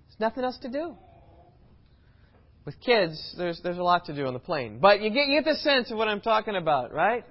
[0.07, 0.95] There's nothing else to do.
[2.65, 4.79] With kids, there's there's a lot to do on the plane.
[4.79, 7.25] But you get you get the sense of what I'm talking about, right?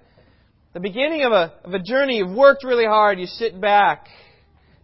[0.72, 4.08] The beginning of a of a journey, you've worked really hard, you sit back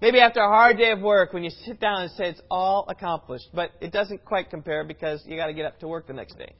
[0.01, 2.85] Maybe after a hard day of work, when you sit down and say it's all
[2.89, 6.13] accomplished, but it doesn't quite compare because you got to get up to work the
[6.13, 6.55] next day,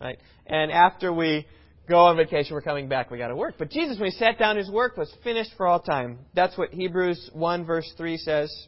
[0.00, 0.18] right?
[0.46, 1.46] And after we
[1.88, 3.54] go on vacation, we're coming back, we got to work.
[3.58, 6.18] But Jesus, when he sat down, his work was finished for all time.
[6.34, 8.66] That's what Hebrews 1 verse 3 says.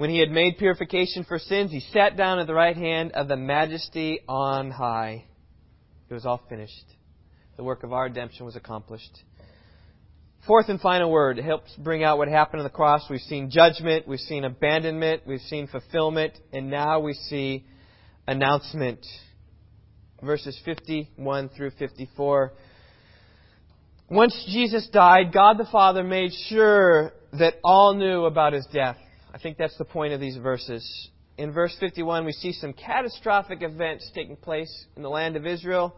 [0.00, 3.28] When he had made purification for sins, he sat down at the right hand of
[3.28, 5.26] the majesty on high.
[6.08, 6.86] It was all finished.
[7.58, 9.10] The work of our redemption was accomplished.
[10.46, 13.02] Fourth and final word it helps bring out what happened on the cross.
[13.10, 17.66] We've seen judgment, we've seen abandonment, we've seen fulfillment, and now we see
[18.26, 19.06] announcement.
[20.22, 22.54] Verses 51 through 54.
[24.08, 28.96] Once Jesus died, God the Father made sure that all knew about his death.
[29.32, 31.10] I think that's the point of these verses.
[31.38, 35.94] In verse 51, we see some catastrophic events taking place in the land of Israel.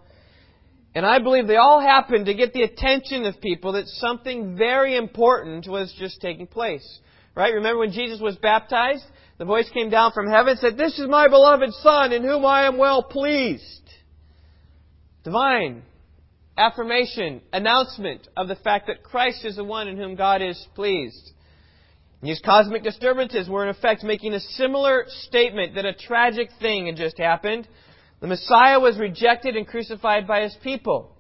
[0.95, 4.97] And I believe they all happened to get the attention of people that something very
[4.97, 6.87] important was just taking place.
[7.35, 7.55] Right?
[7.55, 9.05] Remember when Jesus was baptized?
[9.39, 12.45] The voice came down from heaven and said, This is my beloved Son in whom
[12.45, 13.83] I am well pleased.
[15.25, 15.83] Divine
[16.59, 21.32] affirmation, announcement of the fact that Christ is the one in whom God is pleased.
[22.23, 26.97] These cosmic disturbances were in effect making a similar statement that a tragic thing had
[26.97, 27.67] just happened
[28.23, 31.17] the Messiah was rejected and crucified by his people.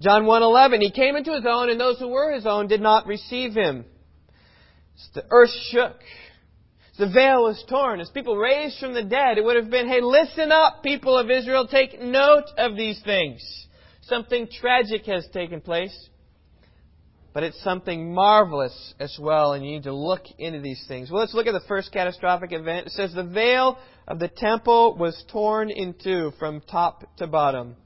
[0.00, 3.06] John 1:11 He came into his own and those who were his own did not
[3.06, 3.84] receive him.
[5.14, 6.00] The earth shook.
[6.98, 8.00] The veil was torn.
[8.00, 11.30] As people raised from the dead, it would have been, hey, listen up, people of
[11.30, 13.40] Israel, take note of these things.
[14.00, 15.96] Something tragic has taken place,
[17.36, 21.10] but it's something marvelous as well, and you need to look into these things.
[21.10, 22.86] Well, let's look at the first catastrophic event.
[22.86, 23.76] It says, The veil
[24.08, 27.76] of the temple was torn in two from top to bottom.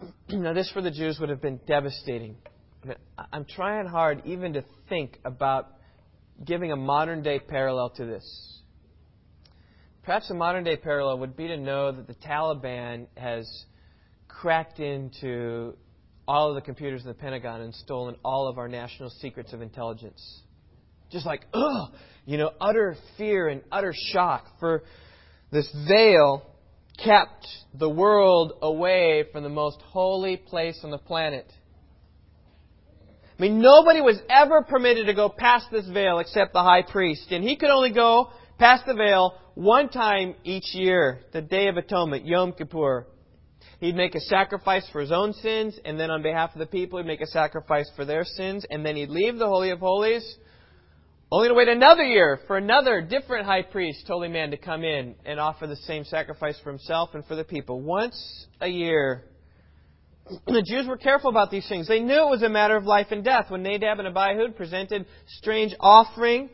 [0.28, 2.36] now, this for the Jews would have been devastating.
[3.32, 5.72] I'm trying hard even to think about
[6.44, 8.60] giving a modern day parallel to this.
[10.04, 13.64] Perhaps a modern day parallel would be to know that the Taliban has
[14.28, 15.74] cracked into
[16.26, 19.60] all of the computers in the Pentagon and stolen all of our national secrets of
[19.60, 20.40] intelligence.
[21.10, 21.92] Just like, ugh,
[22.24, 24.82] you know, utter fear and utter shock for
[25.52, 26.50] this veil
[27.02, 31.46] kept the world away from the most holy place on the planet.
[33.38, 37.26] I mean, nobody was ever permitted to go past this veil except the high priest.
[37.30, 41.76] And he could only go past the veil one time each year, the Day of
[41.76, 43.06] Atonement, Yom Kippur.
[43.84, 46.98] He'd make a sacrifice for his own sins, and then on behalf of the people,
[46.98, 50.38] he'd make a sacrifice for their sins, and then he'd leave the Holy of Holies,
[51.30, 55.14] only to wait another year for another different high priest, holy man, to come in
[55.26, 57.82] and offer the same sacrifice for himself and for the people.
[57.82, 59.24] Once a year.
[60.46, 61.86] The Jews were careful about these things.
[61.86, 63.50] They knew it was a matter of life and death.
[63.50, 66.48] When Nadab and Abihu presented strange offering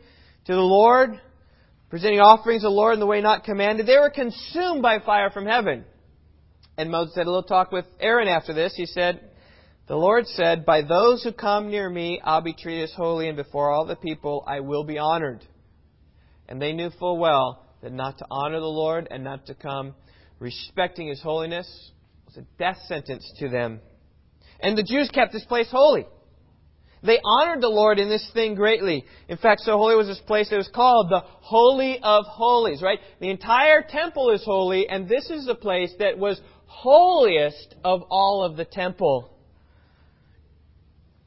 [0.47, 1.11] to the Lord,
[1.89, 5.29] presenting offerings to the Lord in the way not commanded, they were consumed by fire
[5.29, 5.85] from heaven.
[6.81, 8.73] And Moses had a little talk with Aaron after this.
[8.75, 9.21] He said,
[9.87, 13.37] The Lord said, By those who come near me, I'll be treated as holy, and
[13.37, 15.45] before all the people, I will be honored.
[16.49, 19.93] And they knew full well that not to honor the Lord and not to come
[20.39, 21.91] respecting his holiness
[22.25, 23.79] was a death sentence to them.
[24.59, 26.07] And the Jews kept this place holy.
[27.03, 29.05] They honored the Lord in this thing greatly.
[29.27, 32.99] In fact, so holy was this place, it was called the Holy of Holies, right?
[33.19, 36.39] The entire temple is holy, and this is the place that was
[36.71, 39.29] holiest of all of the temple.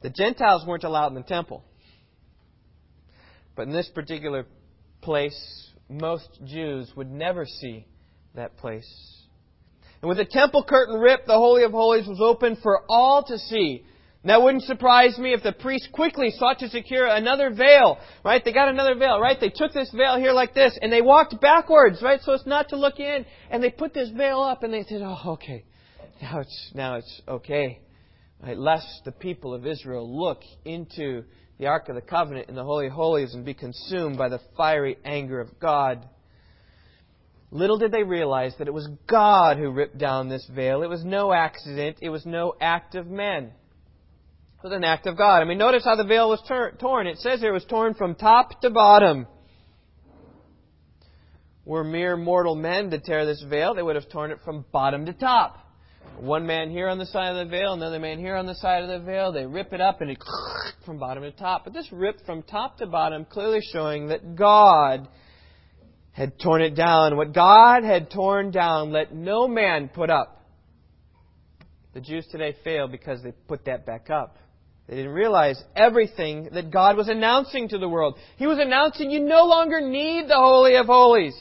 [0.02, 1.62] The Gentiles weren't allowed in the temple.
[3.54, 4.46] But in this particular
[5.00, 7.86] place, most Jews would never see
[8.34, 8.88] that place.
[10.02, 13.38] And with the temple curtain ripped, the Holy of Holies was open for all to
[13.38, 13.84] see.
[14.24, 18.42] That wouldn't surprise me if the priest quickly sought to secure another veil, right?
[18.42, 19.36] They got another veil, right?
[19.38, 22.20] They took this veil here like this, and they walked backwards, right?
[22.22, 25.02] So it's not to look in, and they put this veil up, and they said,
[25.02, 25.64] oh, okay.
[26.22, 27.80] Now it's, now it's okay.
[28.42, 28.56] Right?
[28.56, 31.24] Lest the people of Israel look into
[31.58, 34.96] the Ark of the Covenant in the Holy Holies and be consumed by the fiery
[35.04, 36.08] anger of God.
[37.50, 40.82] Little did they realize that it was God who ripped down this veil.
[40.82, 41.98] It was no accident.
[42.00, 43.52] It was no act of men
[44.64, 45.42] was an act of God.
[45.42, 46.42] I mean, notice how the veil was
[46.80, 47.06] torn.
[47.06, 49.26] It says here it was torn from top to bottom.
[51.66, 55.04] Were mere mortal men to tear this veil, they would have torn it from bottom
[55.04, 55.58] to top.
[56.18, 58.82] One man here on the side of the veil, another man here on the side
[58.82, 59.32] of the veil.
[59.32, 60.18] They rip it up and it
[60.86, 61.64] from bottom to top.
[61.64, 65.08] But this ripped from top to bottom, clearly showing that God
[66.12, 67.18] had torn it down.
[67.18, 70.42] What God had torn down, let no man put up.
[71.92, 74.38] The Jews today fail because they put that back up.
[74.86, 78.18] They didn't realize everything that God was announcing to the world.
[78.36, 81.34] He was announcing you no longer need the Holy of Holies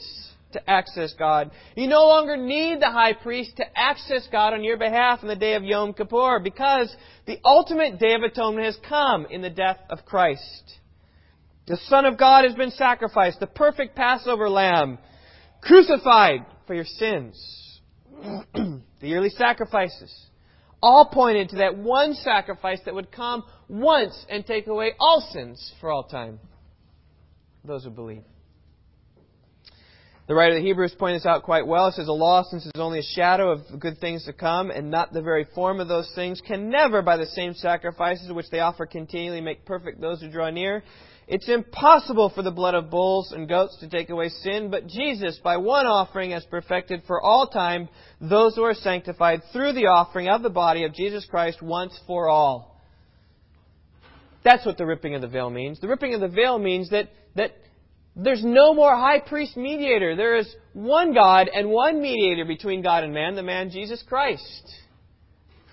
[0.52, 1.50] to access God.
[1.76, 5.36] You no longer need the high priest to access God on your behalf in the
[5.36, 6.94] day of Yom Kippur because
[7.26, 10.78] the ultimate day of atonement has come in the death of Christ.
[11.66, 14.98] The Son of God has been sacrificed, the perfect Passover lamb,
[15.60, 17.80] crucified for your sins.
[18.54, 20.14] the yearly sacrifices
[20.84, 25.72] all pointed to that one sacrifice that would come once and take away all sins
[25.80, 26.38] for all time.
[27.64, 28.22] Those who believe.
[30.28, 31.88] The writer of the Hebrews points this out quite well.
[31.88, 34.90] It says, A law, since it's only a shadow of good things to come and
[34.90, 38.60] not the very form of those things, can never, by the same sacrifices which they
[38.60, 40.82] offer continually, make perfect those who draw near.
[41.26, 45.40] It's impossible for the blood of bulls and goats to take away sin, but Jesus,
[45.42, 47.88] by one offering, has perfected for all time
[48.20, 52.28] those who are sanctified through the offering of the body of Jesus Christ once for
[52.28, 52.82] all.
[54.44, 55.80] That's what the ripping of the veil means.
[55.80, 57.52] The ripping of the veil means that, that
[58.14, 60.14] there's no more high priest mediator.
[60.16, 64.72] There is one God and one mediator between God and man, the man Jesus Christ.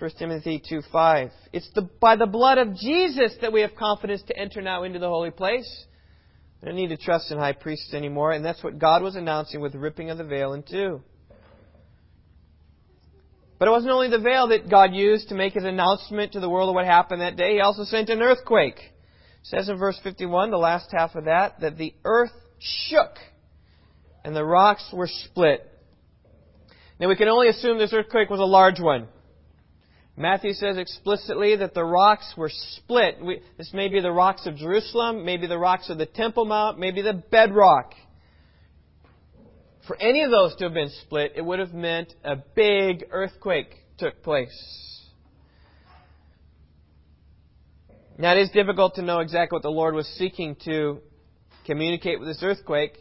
[0.01, 1.29] 1 Timothy 2:5.
[1.53, 4.97] It's the, by the blood of Jesus that we have confidence to enter now into
[4.97, 5.85] the holy place.
[6.59, 9.61] We don't need to trust in high priests anymore, and that's what God was announcing
[9.61, 11.03] with the ripping of the veil in two.
[13.59, 16.49] But it wasn't only the veil that God used to make his announcement to the
[16.49, 17.53] world of what happened that day.
[17.53, 18.79] He also sent an earthquake.
[18.79, 23.17] It says in verse 51, the last half of that, that the earth shook
[24.25, 25.61] and the rocks were split.
[26.99, 29.07] Now we can only assume this earthquake was a large one.
[30.17, 33.23] Matthew says explicitly that the rocks were split.
[33.23, 36.79] We, this may be the rocks of Jerusalem, maybe the rocks of the Temple Mount,
[36.79, 37.93] maybe the bedrock.
[39.87, 43.73] For any of those to have been split, it would have meant a big earthquake
[43.97, 44.99] took place.
[48.17, 50.99] Now, it is difficult to know exactly what the Lord was seeking to
[51.65, 52.97] communicate with this earthquake.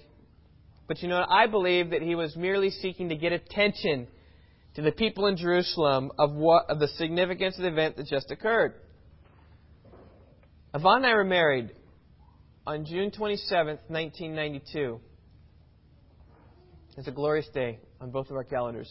[0.86, 1.24] But you know?
[1.28, 4.06] I believe that he was merely seeking to get attention
[4.74, 8.30] to the people in Jerusalem of what of the significance of the event that just
[8.30, 8.74] occurred.
[10.74, 11.72] Yvonne and I were married
[12.66, 15.00] on June 27, 1992.
[16.96, 18.90] It's a glorious day on both of our calendars.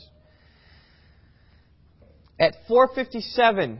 [2.40, 3.80] At 4:57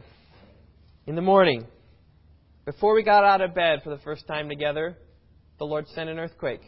[1.06, 1.66] in the morning,
[2.64, 4.96] before we got out of bed for the first time together,
[5.58, 6.62] the Lord sent an earthquake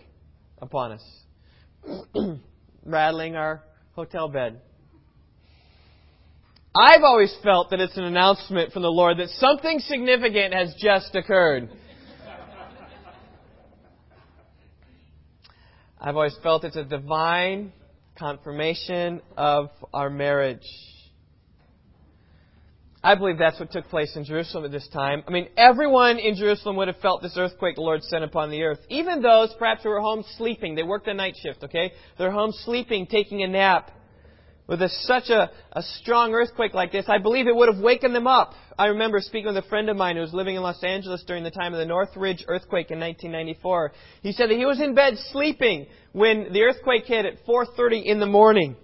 [0.60, 1.24] upon us,
[2.84, 3.62] rattling our
[3.94, 4.60] hotel bed.
[6.74, 11.14] I've always felt that it's an announcement from the Lord that something significant has just
[11.14, 11.68] occurred.
[16.00, 17.72] I've always felt it's a divine
[18.18, 20.66] confirmation of our marriage.
[23.04, 25.24] I believe that's what took place in Jerusalem at this time.
[25.28, 28.62] I mean, everyone in Jerusalem would have felt this earthquake the Lord sent upon the
[28.62, 28.78] earth.
[28.88, 30.74] Even those perhaps who were home sleeping.
[30.74, 31.92] They worked a night shift, okay?
[32.16, 33.90] They're home sleeping, taking a nap.
[34.72, 38.14] With a, such a, a strong earthquake like this, I believe it would have wakened
[38.14, 38.54] them up.
[38.78, 41.44] I remember speaking with a friend of mine who was living in Los Angeles during
[41.44, 43.92] the time of the Northridge earthquake in 1994.
[44.22, 48.18] He said that he was in bed sleeping when the earthquake hit at 4.30 in
[48.18, 48.76] the morning.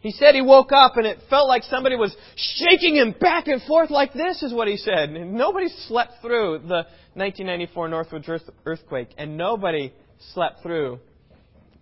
[0.00, 3.60] He said he woke up and it felt like somebody was shaking him back and
[3.62, 5.10] forth like this, is what he said.
[5.10, 8.30] And nobody slept through the 1994 Northridge
[8.64, 9.92] earthquake, and nobody
[10.34, 11.00] slept through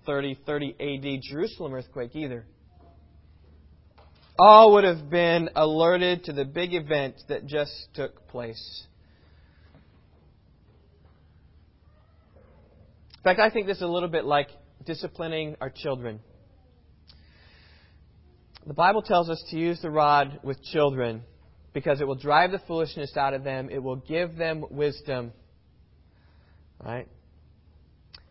[0.06, 2.46] 3030 AD Jerusalem earthquake either.
[4.38, 8.84] All would have been alerted to the big event that just took place.
[13.16, 14.48] In fact, I think this is a little bit like
[14.86, 16.20] disciplining our children.
[18.64, 21.22] The Bible tells us to use the rod with children
[21.72, 25.32] because it will drive the foolishness out of them, it will give them wisdom.
[26.84, 27.08] Right?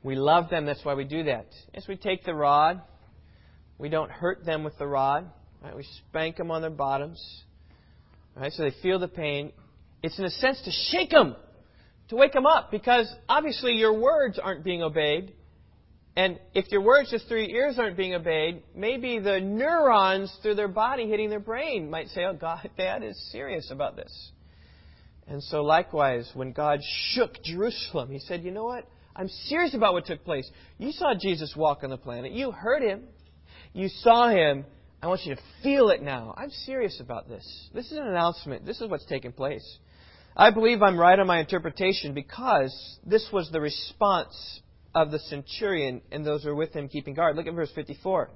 [0.03, 1.47] We love them, that's why we do that.
[1.73, 2.81] As we take the rod,
[3.77, 5.29] we don't hurt them with the rod.
[5.63, 5.75] Right?
[5.75, 7.21] We spank them on their bottoms.
[8.35, 8.51] Right?
[8.51, 9.51] So they feel the pain.
[10.03, 11.35] It's in a sense to shake them,
[12.09, 15.33] to wake them up, because obviously your words aren't being obeyed.
[16.15, 20.55] And if your words just through your ears aren't being obeyed, maybe the neurons through
[20.55, 24.31] their body hitting their brain might say, oh, God, Dad is serious about this.
[25.27, 26.79] And so, likewise, when God
[27.11, 28.87] shook Jerusalem, He said, you know what?
[29.15, 30.49] I'm serious about what took place.
[30.77, 32.31] You saw Jesus walk on the planet.
[32.31, 33.03] You heard Him.
[33.73, 34.65] You saw Him.
[35.01, 36.33] I want you to feel it now.
[36.35, 37.45] I'm serious about this.
[37.73, 38.65] This is an announcement.
[38.65, 39.77] This is what's taking place.
[40.35, 44.61] I believe I'm right on my interpretation because this was the response
[44.95, 47.35] of the centurion and those who were with him keeping guard.
[47.35, 48.29] Look at verse 54.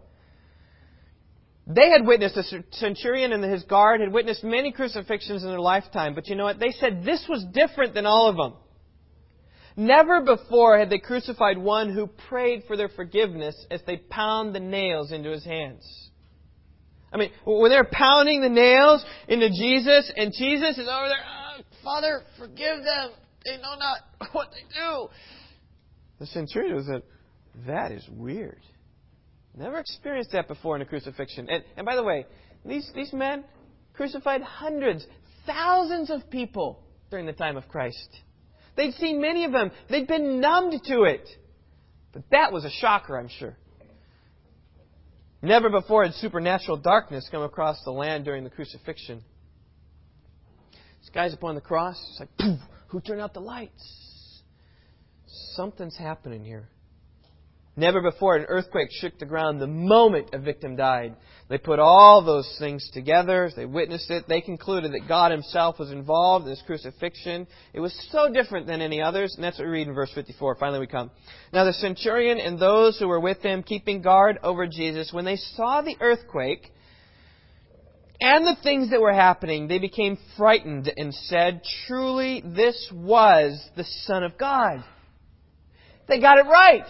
[1.67, 6.15] They had witnessed, the centurion and his guard had witnessed many crucifixions in their lifetime,
[6.15, 6.59] but you know what?
[6.59, 8.53] They said this was different than all of them.
[9.77, 14.59] Never before had they crucified one who prayed for their forgiveness as they pound the
[14.59, 16.10] nails into his hands.
[17.11, 21.61] I mean, when they're pounding the nails into Jesus, and Jesus is over there, oh,
[21.83, 23.11] Father, forgive them.
[23.43, 25.07] They know not what they do.
[26.19, 27.03] The centurion said,
[27.67, 28.61] That is weird.
[29.55, 31.49] Never experienced that before in a crucifixion.
[31.49, 32.25] And, and by the way,
[32.65, 33.43] these, these men
[33.93, 35.05] crucified hundreds,
[35.45, 38.09] thousands of people during the time of Christ.
[38.77, 39.71] They'd seen many of them.
[39.89, 41.27] They'd been numbed to it.
[42.13, 43.57] But that was a shocker, I'm sure.
[45.41, 49.23] Never before had supernatural darkness come across the land during the crucifixion.
[50.99, 51.97] This guy's upon the cross.
[52.11, 54.01] It's like, poof, who turned out the lights?
[55.55, 56.67] something's happening here.
[57.77, 61.15] Never before an earthquake shook the ground the moment a victim died.
[61.47, 63.49] They put all those things together.
[63.55, 64.25] They witnessed it.
[64.27, 67.47] They concluded that God Himself was involved in this crucifixion.
[67.73, 70.55] It was so different than any others, and that's what we read in verse 54.
[70.55, 71.11] Finally, we come.
[71.53, 75.37] Now, the centurion and those who were with him, keeping guard over Jesus, when they
[75.37, 76.73] saw the earthquake
[78.19, 83.85] and the things that were happening, they became frightened and said, Truly, this was the
[84.03, 84.83] Son of God.
[86.09, 86.85] They got it right.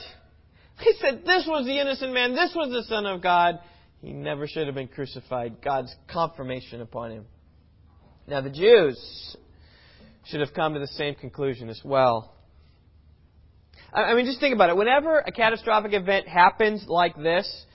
[0.86, 3.60] They said this was the innocent man, this was the Son of God.
[4.02, 5.62] He never should have been crucified.
[5.62, 7.26] God's confirmation upon him.
[8.28, 9.38] Now, the Jews
[10.26, 12.34] should have come to the same conclusion as well.
[13.94, 14.78] I mean, just think about it.
[14.78, 17.66] Whenever a catastrophic event happens like this,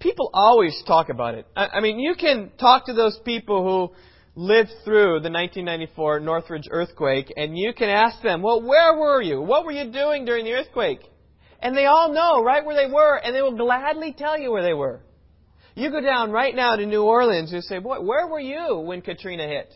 [0.00, 1.46] people always talk about it.
[1.56, 3.94] I mean, you can talk to those people who
[4.34, 9.40] lived through the 1994 Northridge earthquake, and you can ask them, well, where were you?
[9.40, 11.00] What were you doing during the earthquake?
[11.62, 14.64] And they all know right where they were, and they will gladly tell you where
[14.64, 15.00] they were.
[15.76, 19.00] You go down right now to New Orleans and say, boy, where were you when
[19.00, 19.72] Katrina hit?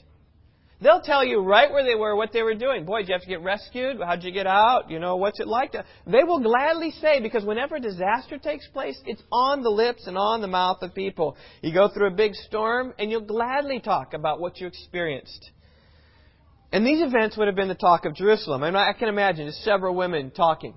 [0.78, 2.84] They'll tell you right where they were, what they were doing.
[2.84, 3.98] Boy, did you have to get rescued?
[4.04, 4.90] How'd you get out?
[4.90, 5.72] You know, what's it like?
[5.72, 5.84] To...
[6.06, 10.18] They will gladly say, because whenever a disaster takes place, it's on the lips and
[10.18, 11.36] on the mouth of people.
[11.62, 15.50] You go through a big storm, and you'll gladly talk about what you experienced.
[16.72, 18.62] And these events would have been the talk of Jerusalem.
[18.62, 20.74] I, mean, I can imagine just several women talking.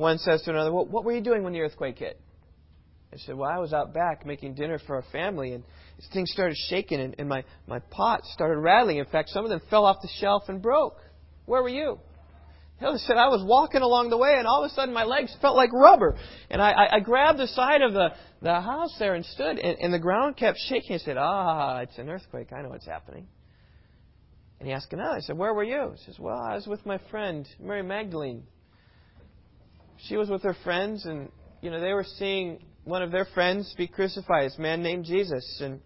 [0.00, 2.18] One says to another, well, What were you doing when the earthquake hit?
[3.12, 5.62] I said, Well, I was out back making dinner for our family, and
[6.14, 8.96] things started shaking, and, and my, my pot started rattling.
[8.96, 10.96] In fact, some of them fell off the shelf and broke.
[11.44, 11.98] Where were you?
[12.78, 15.36] He said, I was walking along the way, and all of a sudden my legs
[15.42, 16.16] felt like rubber.
[16.48, 19.76] And I, I, I grabbed the side of the, the house there and stood, and,
[19.80, 20.94] and the ground kept shaking.
[20.94, 22.54] I said, Ah, it's an earthquake.
[22.54, 23.26] I know what's happening.
[24.60, 25.16] And he asked another.
[25.16, 25.92] I said, Where were you?
[25.94, 28.44] He says, Well, I was with my friend, Mary Magdalene.
[30.08, 31.30] She was with her friends, and,
[31.60, 35.60] you know, they were seeing one of their friends be crucified, this man named Jesus.
[35.62, 35.80] And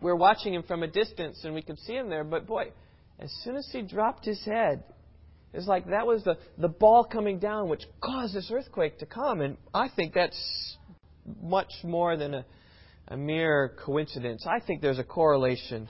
[0.00, 2.24] we were watching him from a distance, and we could see him there.
[2.24, 2.72] But boy,
[3.18, 4.84] as soon as he dropped his head,
[5.52, 9.40] it's like that was the, the ball coming down which caused this earthquake to come.
[9.40, 10.76] And I think that's
[11.40, 12.44] much more than a,
[13.08, 14.46] a mere coincidence.
[14.46, 15.88] I think there's a correlation.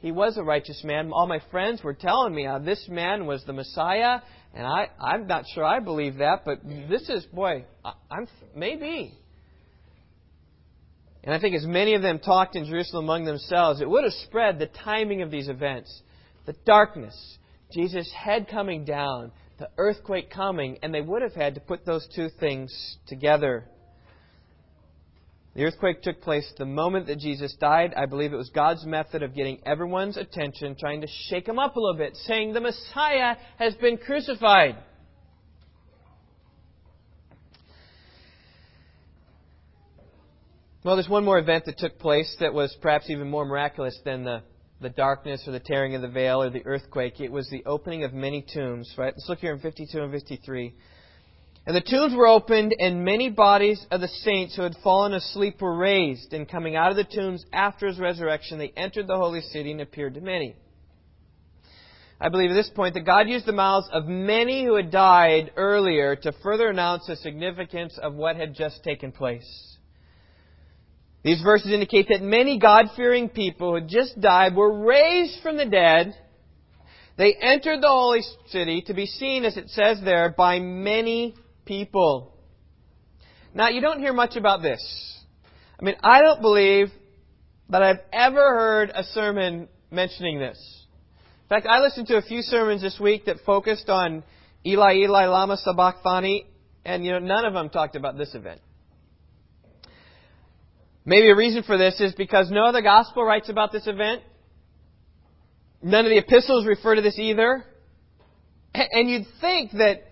[0.00, 1.12] He was a righteous man.
[1.12, 4.20] All my friends were telling me how this man was the Messiah,
[4.54, 9.18] and I, I'm not sure I believe that, but this is, boy, I, I'm maybe.
[11.24, 14.12] And I think as many of them talked in Jerusalem among themselves, it would have
[14.12, 16.02] spread the timing of these events.
[16.46, 17.16] The darkness,
[17.72, 22.06] Jesus' head coming down, the earthquake coming, and they would have had to put those
[22.14, 23.66] two things together.
[25.54, 27.94] The earthquake took place the moment that Jesus died.
[27.96, 31.76] I believe it was God's method of getting everyone's attention, trying to shake them up
[31.76, 34.76] a little bit, saying, The Messiah has been crucified.
[40.82, 44.24] Well, there's one more event that took place that was perhaps even more miraculous than
[44.24, 44.42] the,
[44.82, 47.20] the darkness or the tearing of the veil or the earthquake.
[47.20, 49.14] It was the opening of many tombs, right?
[49.16, 50.74] Let's look here in 52 and 53.
[51.66, 55.62] And the tombs were opened, and many bodies of the saints who had fallen asleep
[55.62, 56.34] were raised.
[56.34, 59.80] And coming out of the tombs after his resurrection, they entered the holy city and
[59.80, 60.56] appeared to many.
[62.20, 65.52] I believe at this point that God used the mouths of many who had died
[65.56, 69.76] earlier to further announce the significance of what had just taken place.
[71.22, 75.56] These verses indicate that many God fearing people who had just died were raised from
[75.56, 76.14] the dead.
[77.16, 81.34] They entered the holy city to be seen, as it says there, by many
[81.64, 82.34] people.
[83.54, 84.80] Now, you don't hear much about this.
[85.78, 86.88] I mean, I don't believe
[87.70, 90.58] that I've ever heard a sermon mentioning this.
[91.44, 94.24] In fact, I listened to a few sermons this week that focused on
[94.66, 96.46] Eli, Eli, Lama Sabachthani,
[96.84, 98.60] and you know, none of them talked about this event.
[101.04, 104.22] Maybe a reason for this is because no other gospel writes about this event.
[105.82, 107.62] None of the epistles refer to this either.
[108.74, 110.02] And you'd think that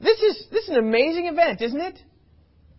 [0.00, 1.98] this is, this is an amazing event, isn't it?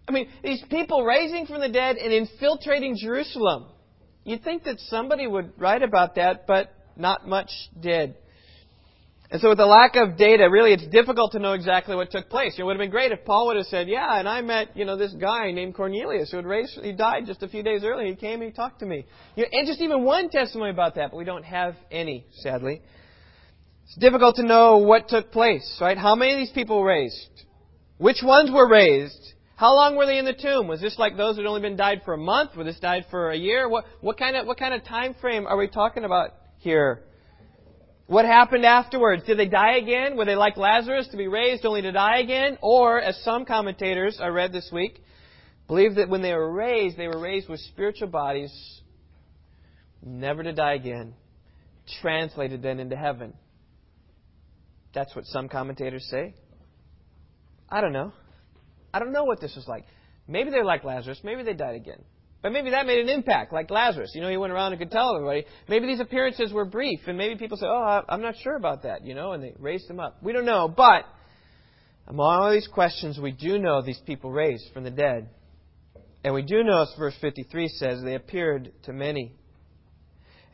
[0.08, 3.66] I mean, these people raising from the dead and infiltrating Jerusalem.
[4.24, 7.50] You'd think that somebody would write about that, but not much
[7.80, 8.16] did.
[9.30, 12.30] And so with the lack of data, really it's difficult to know exactly what took
[12.30, 12.56] place.
[12.58, 14.86] It would have been great if Paul would have said, yeah, and I met, you
[14.86, 18.08] know, this guy named Cornelius who had raised, he died just a few days earlier.
[18.08, 19.06] He came and he talked to me.
[19.36, 22.82] You know, and just even one testimony about that, but we don't have any, sadly.
[23.88, 25.98] It's difficult to know what took place, right?
[25.98, 27.46] How many of these people were raised?
[27.98, 29.34] Which ones were raised?
[29.56, 30.68] How long were they in the tomb?
[30.68, 32.56] Was this like those who had only been died for a month?
[32.58, 33.70] Were this died for a year?
[33.70, 37.02] What, what kind of, what kind of time frame are we talking about here?
[38.08, 39.24] What happened afterwards?
[39.26, 40.18] Did they die again?
[40.18, 42.58] Were they like Lazarus to be raised only to die again?
[42.62, 45.02] Or, as some commentators I read this week,
[45.68, 48.52] believe that when they were raised, they were raised with spiritual bodies,
[50.04, 51.14] never to die again,
[52.02, 53.34] translated then into heaven.
[54.98, 56.34] That's what some commentators say.
[57.70, 58.14] I don't know.
[58.92, 59.86] I don't know what this was like.
[60.28, 61.20] Maybe they're like Lazarus.
[61.24, 62.04] Maybe they died again.
[62.42, 64.14] But maybe that made an impact, like Lazarus.
[64.16, 65.46] You know, he went around and could tell everybody.
[65.70, 69.06] Maybe these appearances were brief, and maybe people say, "Oh, I'm not sure about that,"
[69.06, 70.18] you know, and they raised him up.
[70.24, 71.06] We don't know, but
[72.08, 75.30] among all these questions, we do know these people raised from the dead,
[76.24, 79.37] and we do know, as verse 53 says, they appeared to many.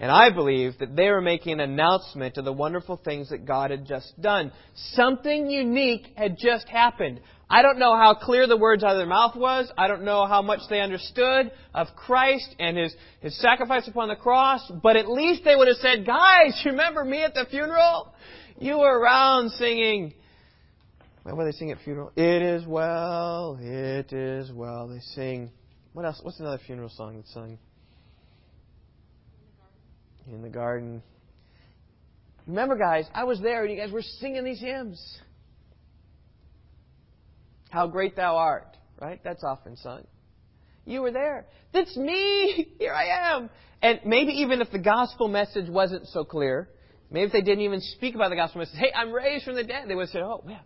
[0.04, 3.72] And I believe that they were making an announcement of the wonderful things that God
[3.72, 4.52] had just done.
[4.76, 7.22] Something unique had just happened.
[7.50, 9.72] I don't know how clear the words out of their mouth was.
[9.78, 14.18] I don't know how much they understood of Christ and his, his sacrifice upon the
[14.18, 18.14] cross, but at least they would have said, guys, remember me at the funeral?
[18.60, 20.14] You were around singing,
[21.22, 22.12] what were they singing at funeral?
[22.18, 24.90] It is well, it is well.
[24.90, 25.50] They sing,
[25.94, 26.20] what else?
[26.22, 27.58] What's another funeral song that's sung?
[30.32, 31.04] In the garden.
[32.48, 35.20] Remember, guys, I was there and you guys were singing these hymns.
[37.70, 39.20] How great thou art, right?
[39.24, 40.06] That's often sung.
[40.86, 41.46] You were there.
[41.74, 42.74] That's me.
[42.80, 43.50] Here I am.
[43.82, 46.70] And maybe even if the gospel message wasn't so clear,
[47.10, 49.64] maybe if they didn't even speak about the gospel message, hey, I'm raised from the
[49.64, 50.60] dead, they would have said, oh, yeah.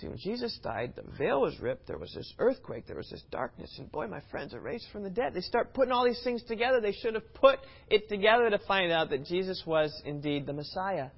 [0.00, 3.22] See, when Jesus died, the veil was ripped, there was this earthquake, there was this
[3.30, 5.34] darkness, and boy, my friends are raised from the dead.
[5.34, 6.80] They start putting all these things together.
[6.80, 7.58] They should have put
[7.90, 11.08] it together to find out that Jesus was indeed the Messiah.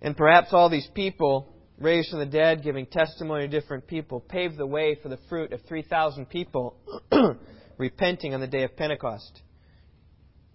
[0.00, 4.56] And perhaps all these people raised from the dead, giving testimony to different people, paved
[4.56, 6.76] the way for the fruit of 3,000 people
[7.78, 9.42] repenting on the day of Pentecost.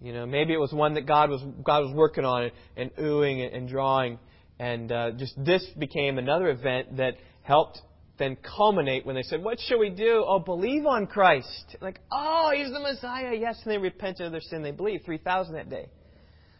[0.00, 2.90] You know, maybe it was one that God was God was working on and, and
[2.96, 4.18] oohing and, and drawing,
[4.58, 7.80] and uh, just this became another event that helped
[8.18, 11.76] then culminate when they said, "What shall we do?" Oh, believe on Christ.
[11.80, 13.34] Like, oh, He's the Messiah.
[13.34, 14.62] Yes, and they repented of their sin.
[14.62, 15.04] They believed.
[15.04, 15.88] Three thousand that day.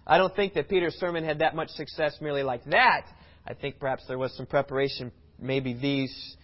[0.07, 3.07] I don't think that Peter's sermon had that much success merely like that.
[3.47, 5.13] I think perhaps there was some preparation.
[5.39, 6.37] Maybe these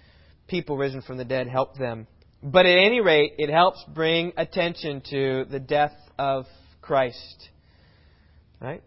[0.46, 2.06] people risen from the dead helped them.
[2.42, 6.46] But at any rate, it helps bring attention to the death of
[6.80, 7.48] Christ.
[8.60, 8.82] Right?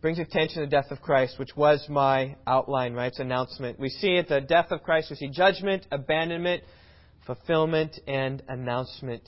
[0.00, 3.08] Brings attention to the death of Christ, which was my outline, right?
[3.08, 3.80] It's announcement.
[3.80, 6.62] We see at the death of Christ, we see judgment, abandonment,
[7.26, 9.24] fulfillment, and announcement.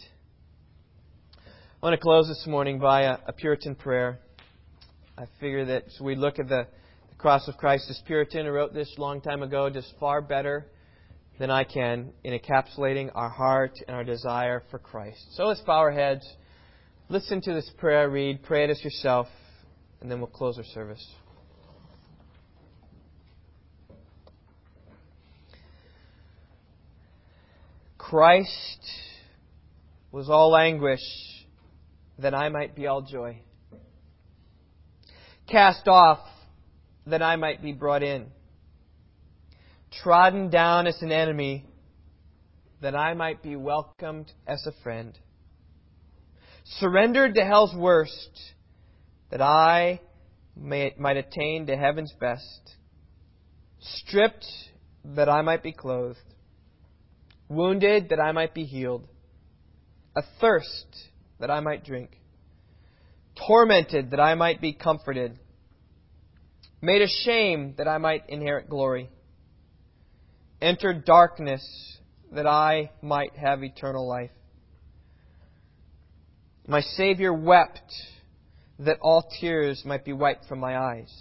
[1.36, 4.20] I want to close this morning by a, a Puritan prayer.
[5.18, 6.68] I figure that so we look at the
[7.18, 7.88] Cross of Christ.
[7.88, 10.66] This Puritan who wrote this long time ago just far better
[11.40, 15.18] than I can in encapsulating our heart and our desire for Christ.
[15.32, 16.24] So let's bow our heads,
[17.08, 19.26] listen to this prayer, read, pray it as yourself,
[20.00, 21.06] and then we'll close our service.
[27.98, 28.80] Christ
[30.10, 31.00] was all anguish
[32.18, 33.38] that I might be all joy.
[35.46, 36.18] Cast off
[37.06, 38.26] that I might be brought in.
[40.02, 41.66] Trodden down as an enemy,
[42.80, 45.18] that I might be welcomed as a friend.
[46.78, 48.30] Surrendered to hell's worst,
[49.30, 50.00] that I
[50.56, 52.76] may, might attain to heaven's best.
[53.80, 54.46] Stripped,
[55.04, 56.18] that I might be clothed.
[57.48, 59.08] Wounded, that I might be healed.
[60.16, 61.08] Athirst,
[61.38, 62.10] that I might drink.
[63.46, 65.38] Tormented, that I might be comforted
[66.82, 69.10] made ashamed that I might inherit glory,
[70.60, 71.62] entered darkness
[72.32, 74.30] that I might have eternal life.
[76.66, 77.92] My Savior wept
[78.80, 81.12] that all tears might be wiped from my eyes.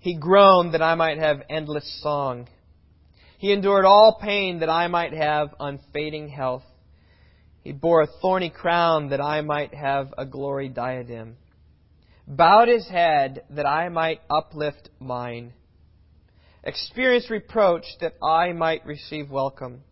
[0.00, 2.48] He groaned that I might have endless song.
[3.38, 6.64] He endured all pain that I might have unfading health.
[7.62, 11.36] He bore a thorny crown that I might have a glory diadem
[12.28, 15.54] bowed his head that I might uplift mine,
[16.62, 19.82] experienced reproach that I might receive welcome,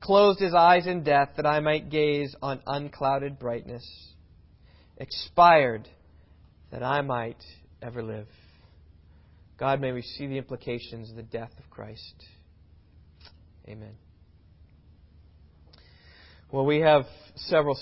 [0.00, 3.86] closed his eyes in death that I might gaze on unclouded brightness,
[4.98, 5.88] expired
[6.70, 7.42] that I might
[7.82, 8.28] ever live.
[9.58, 12.14] God, may we see the implications of the death of Christ.
[13.68, 13.94] Amen.
[16.50, 17.04] Well, we have
[17.36, 17.72] several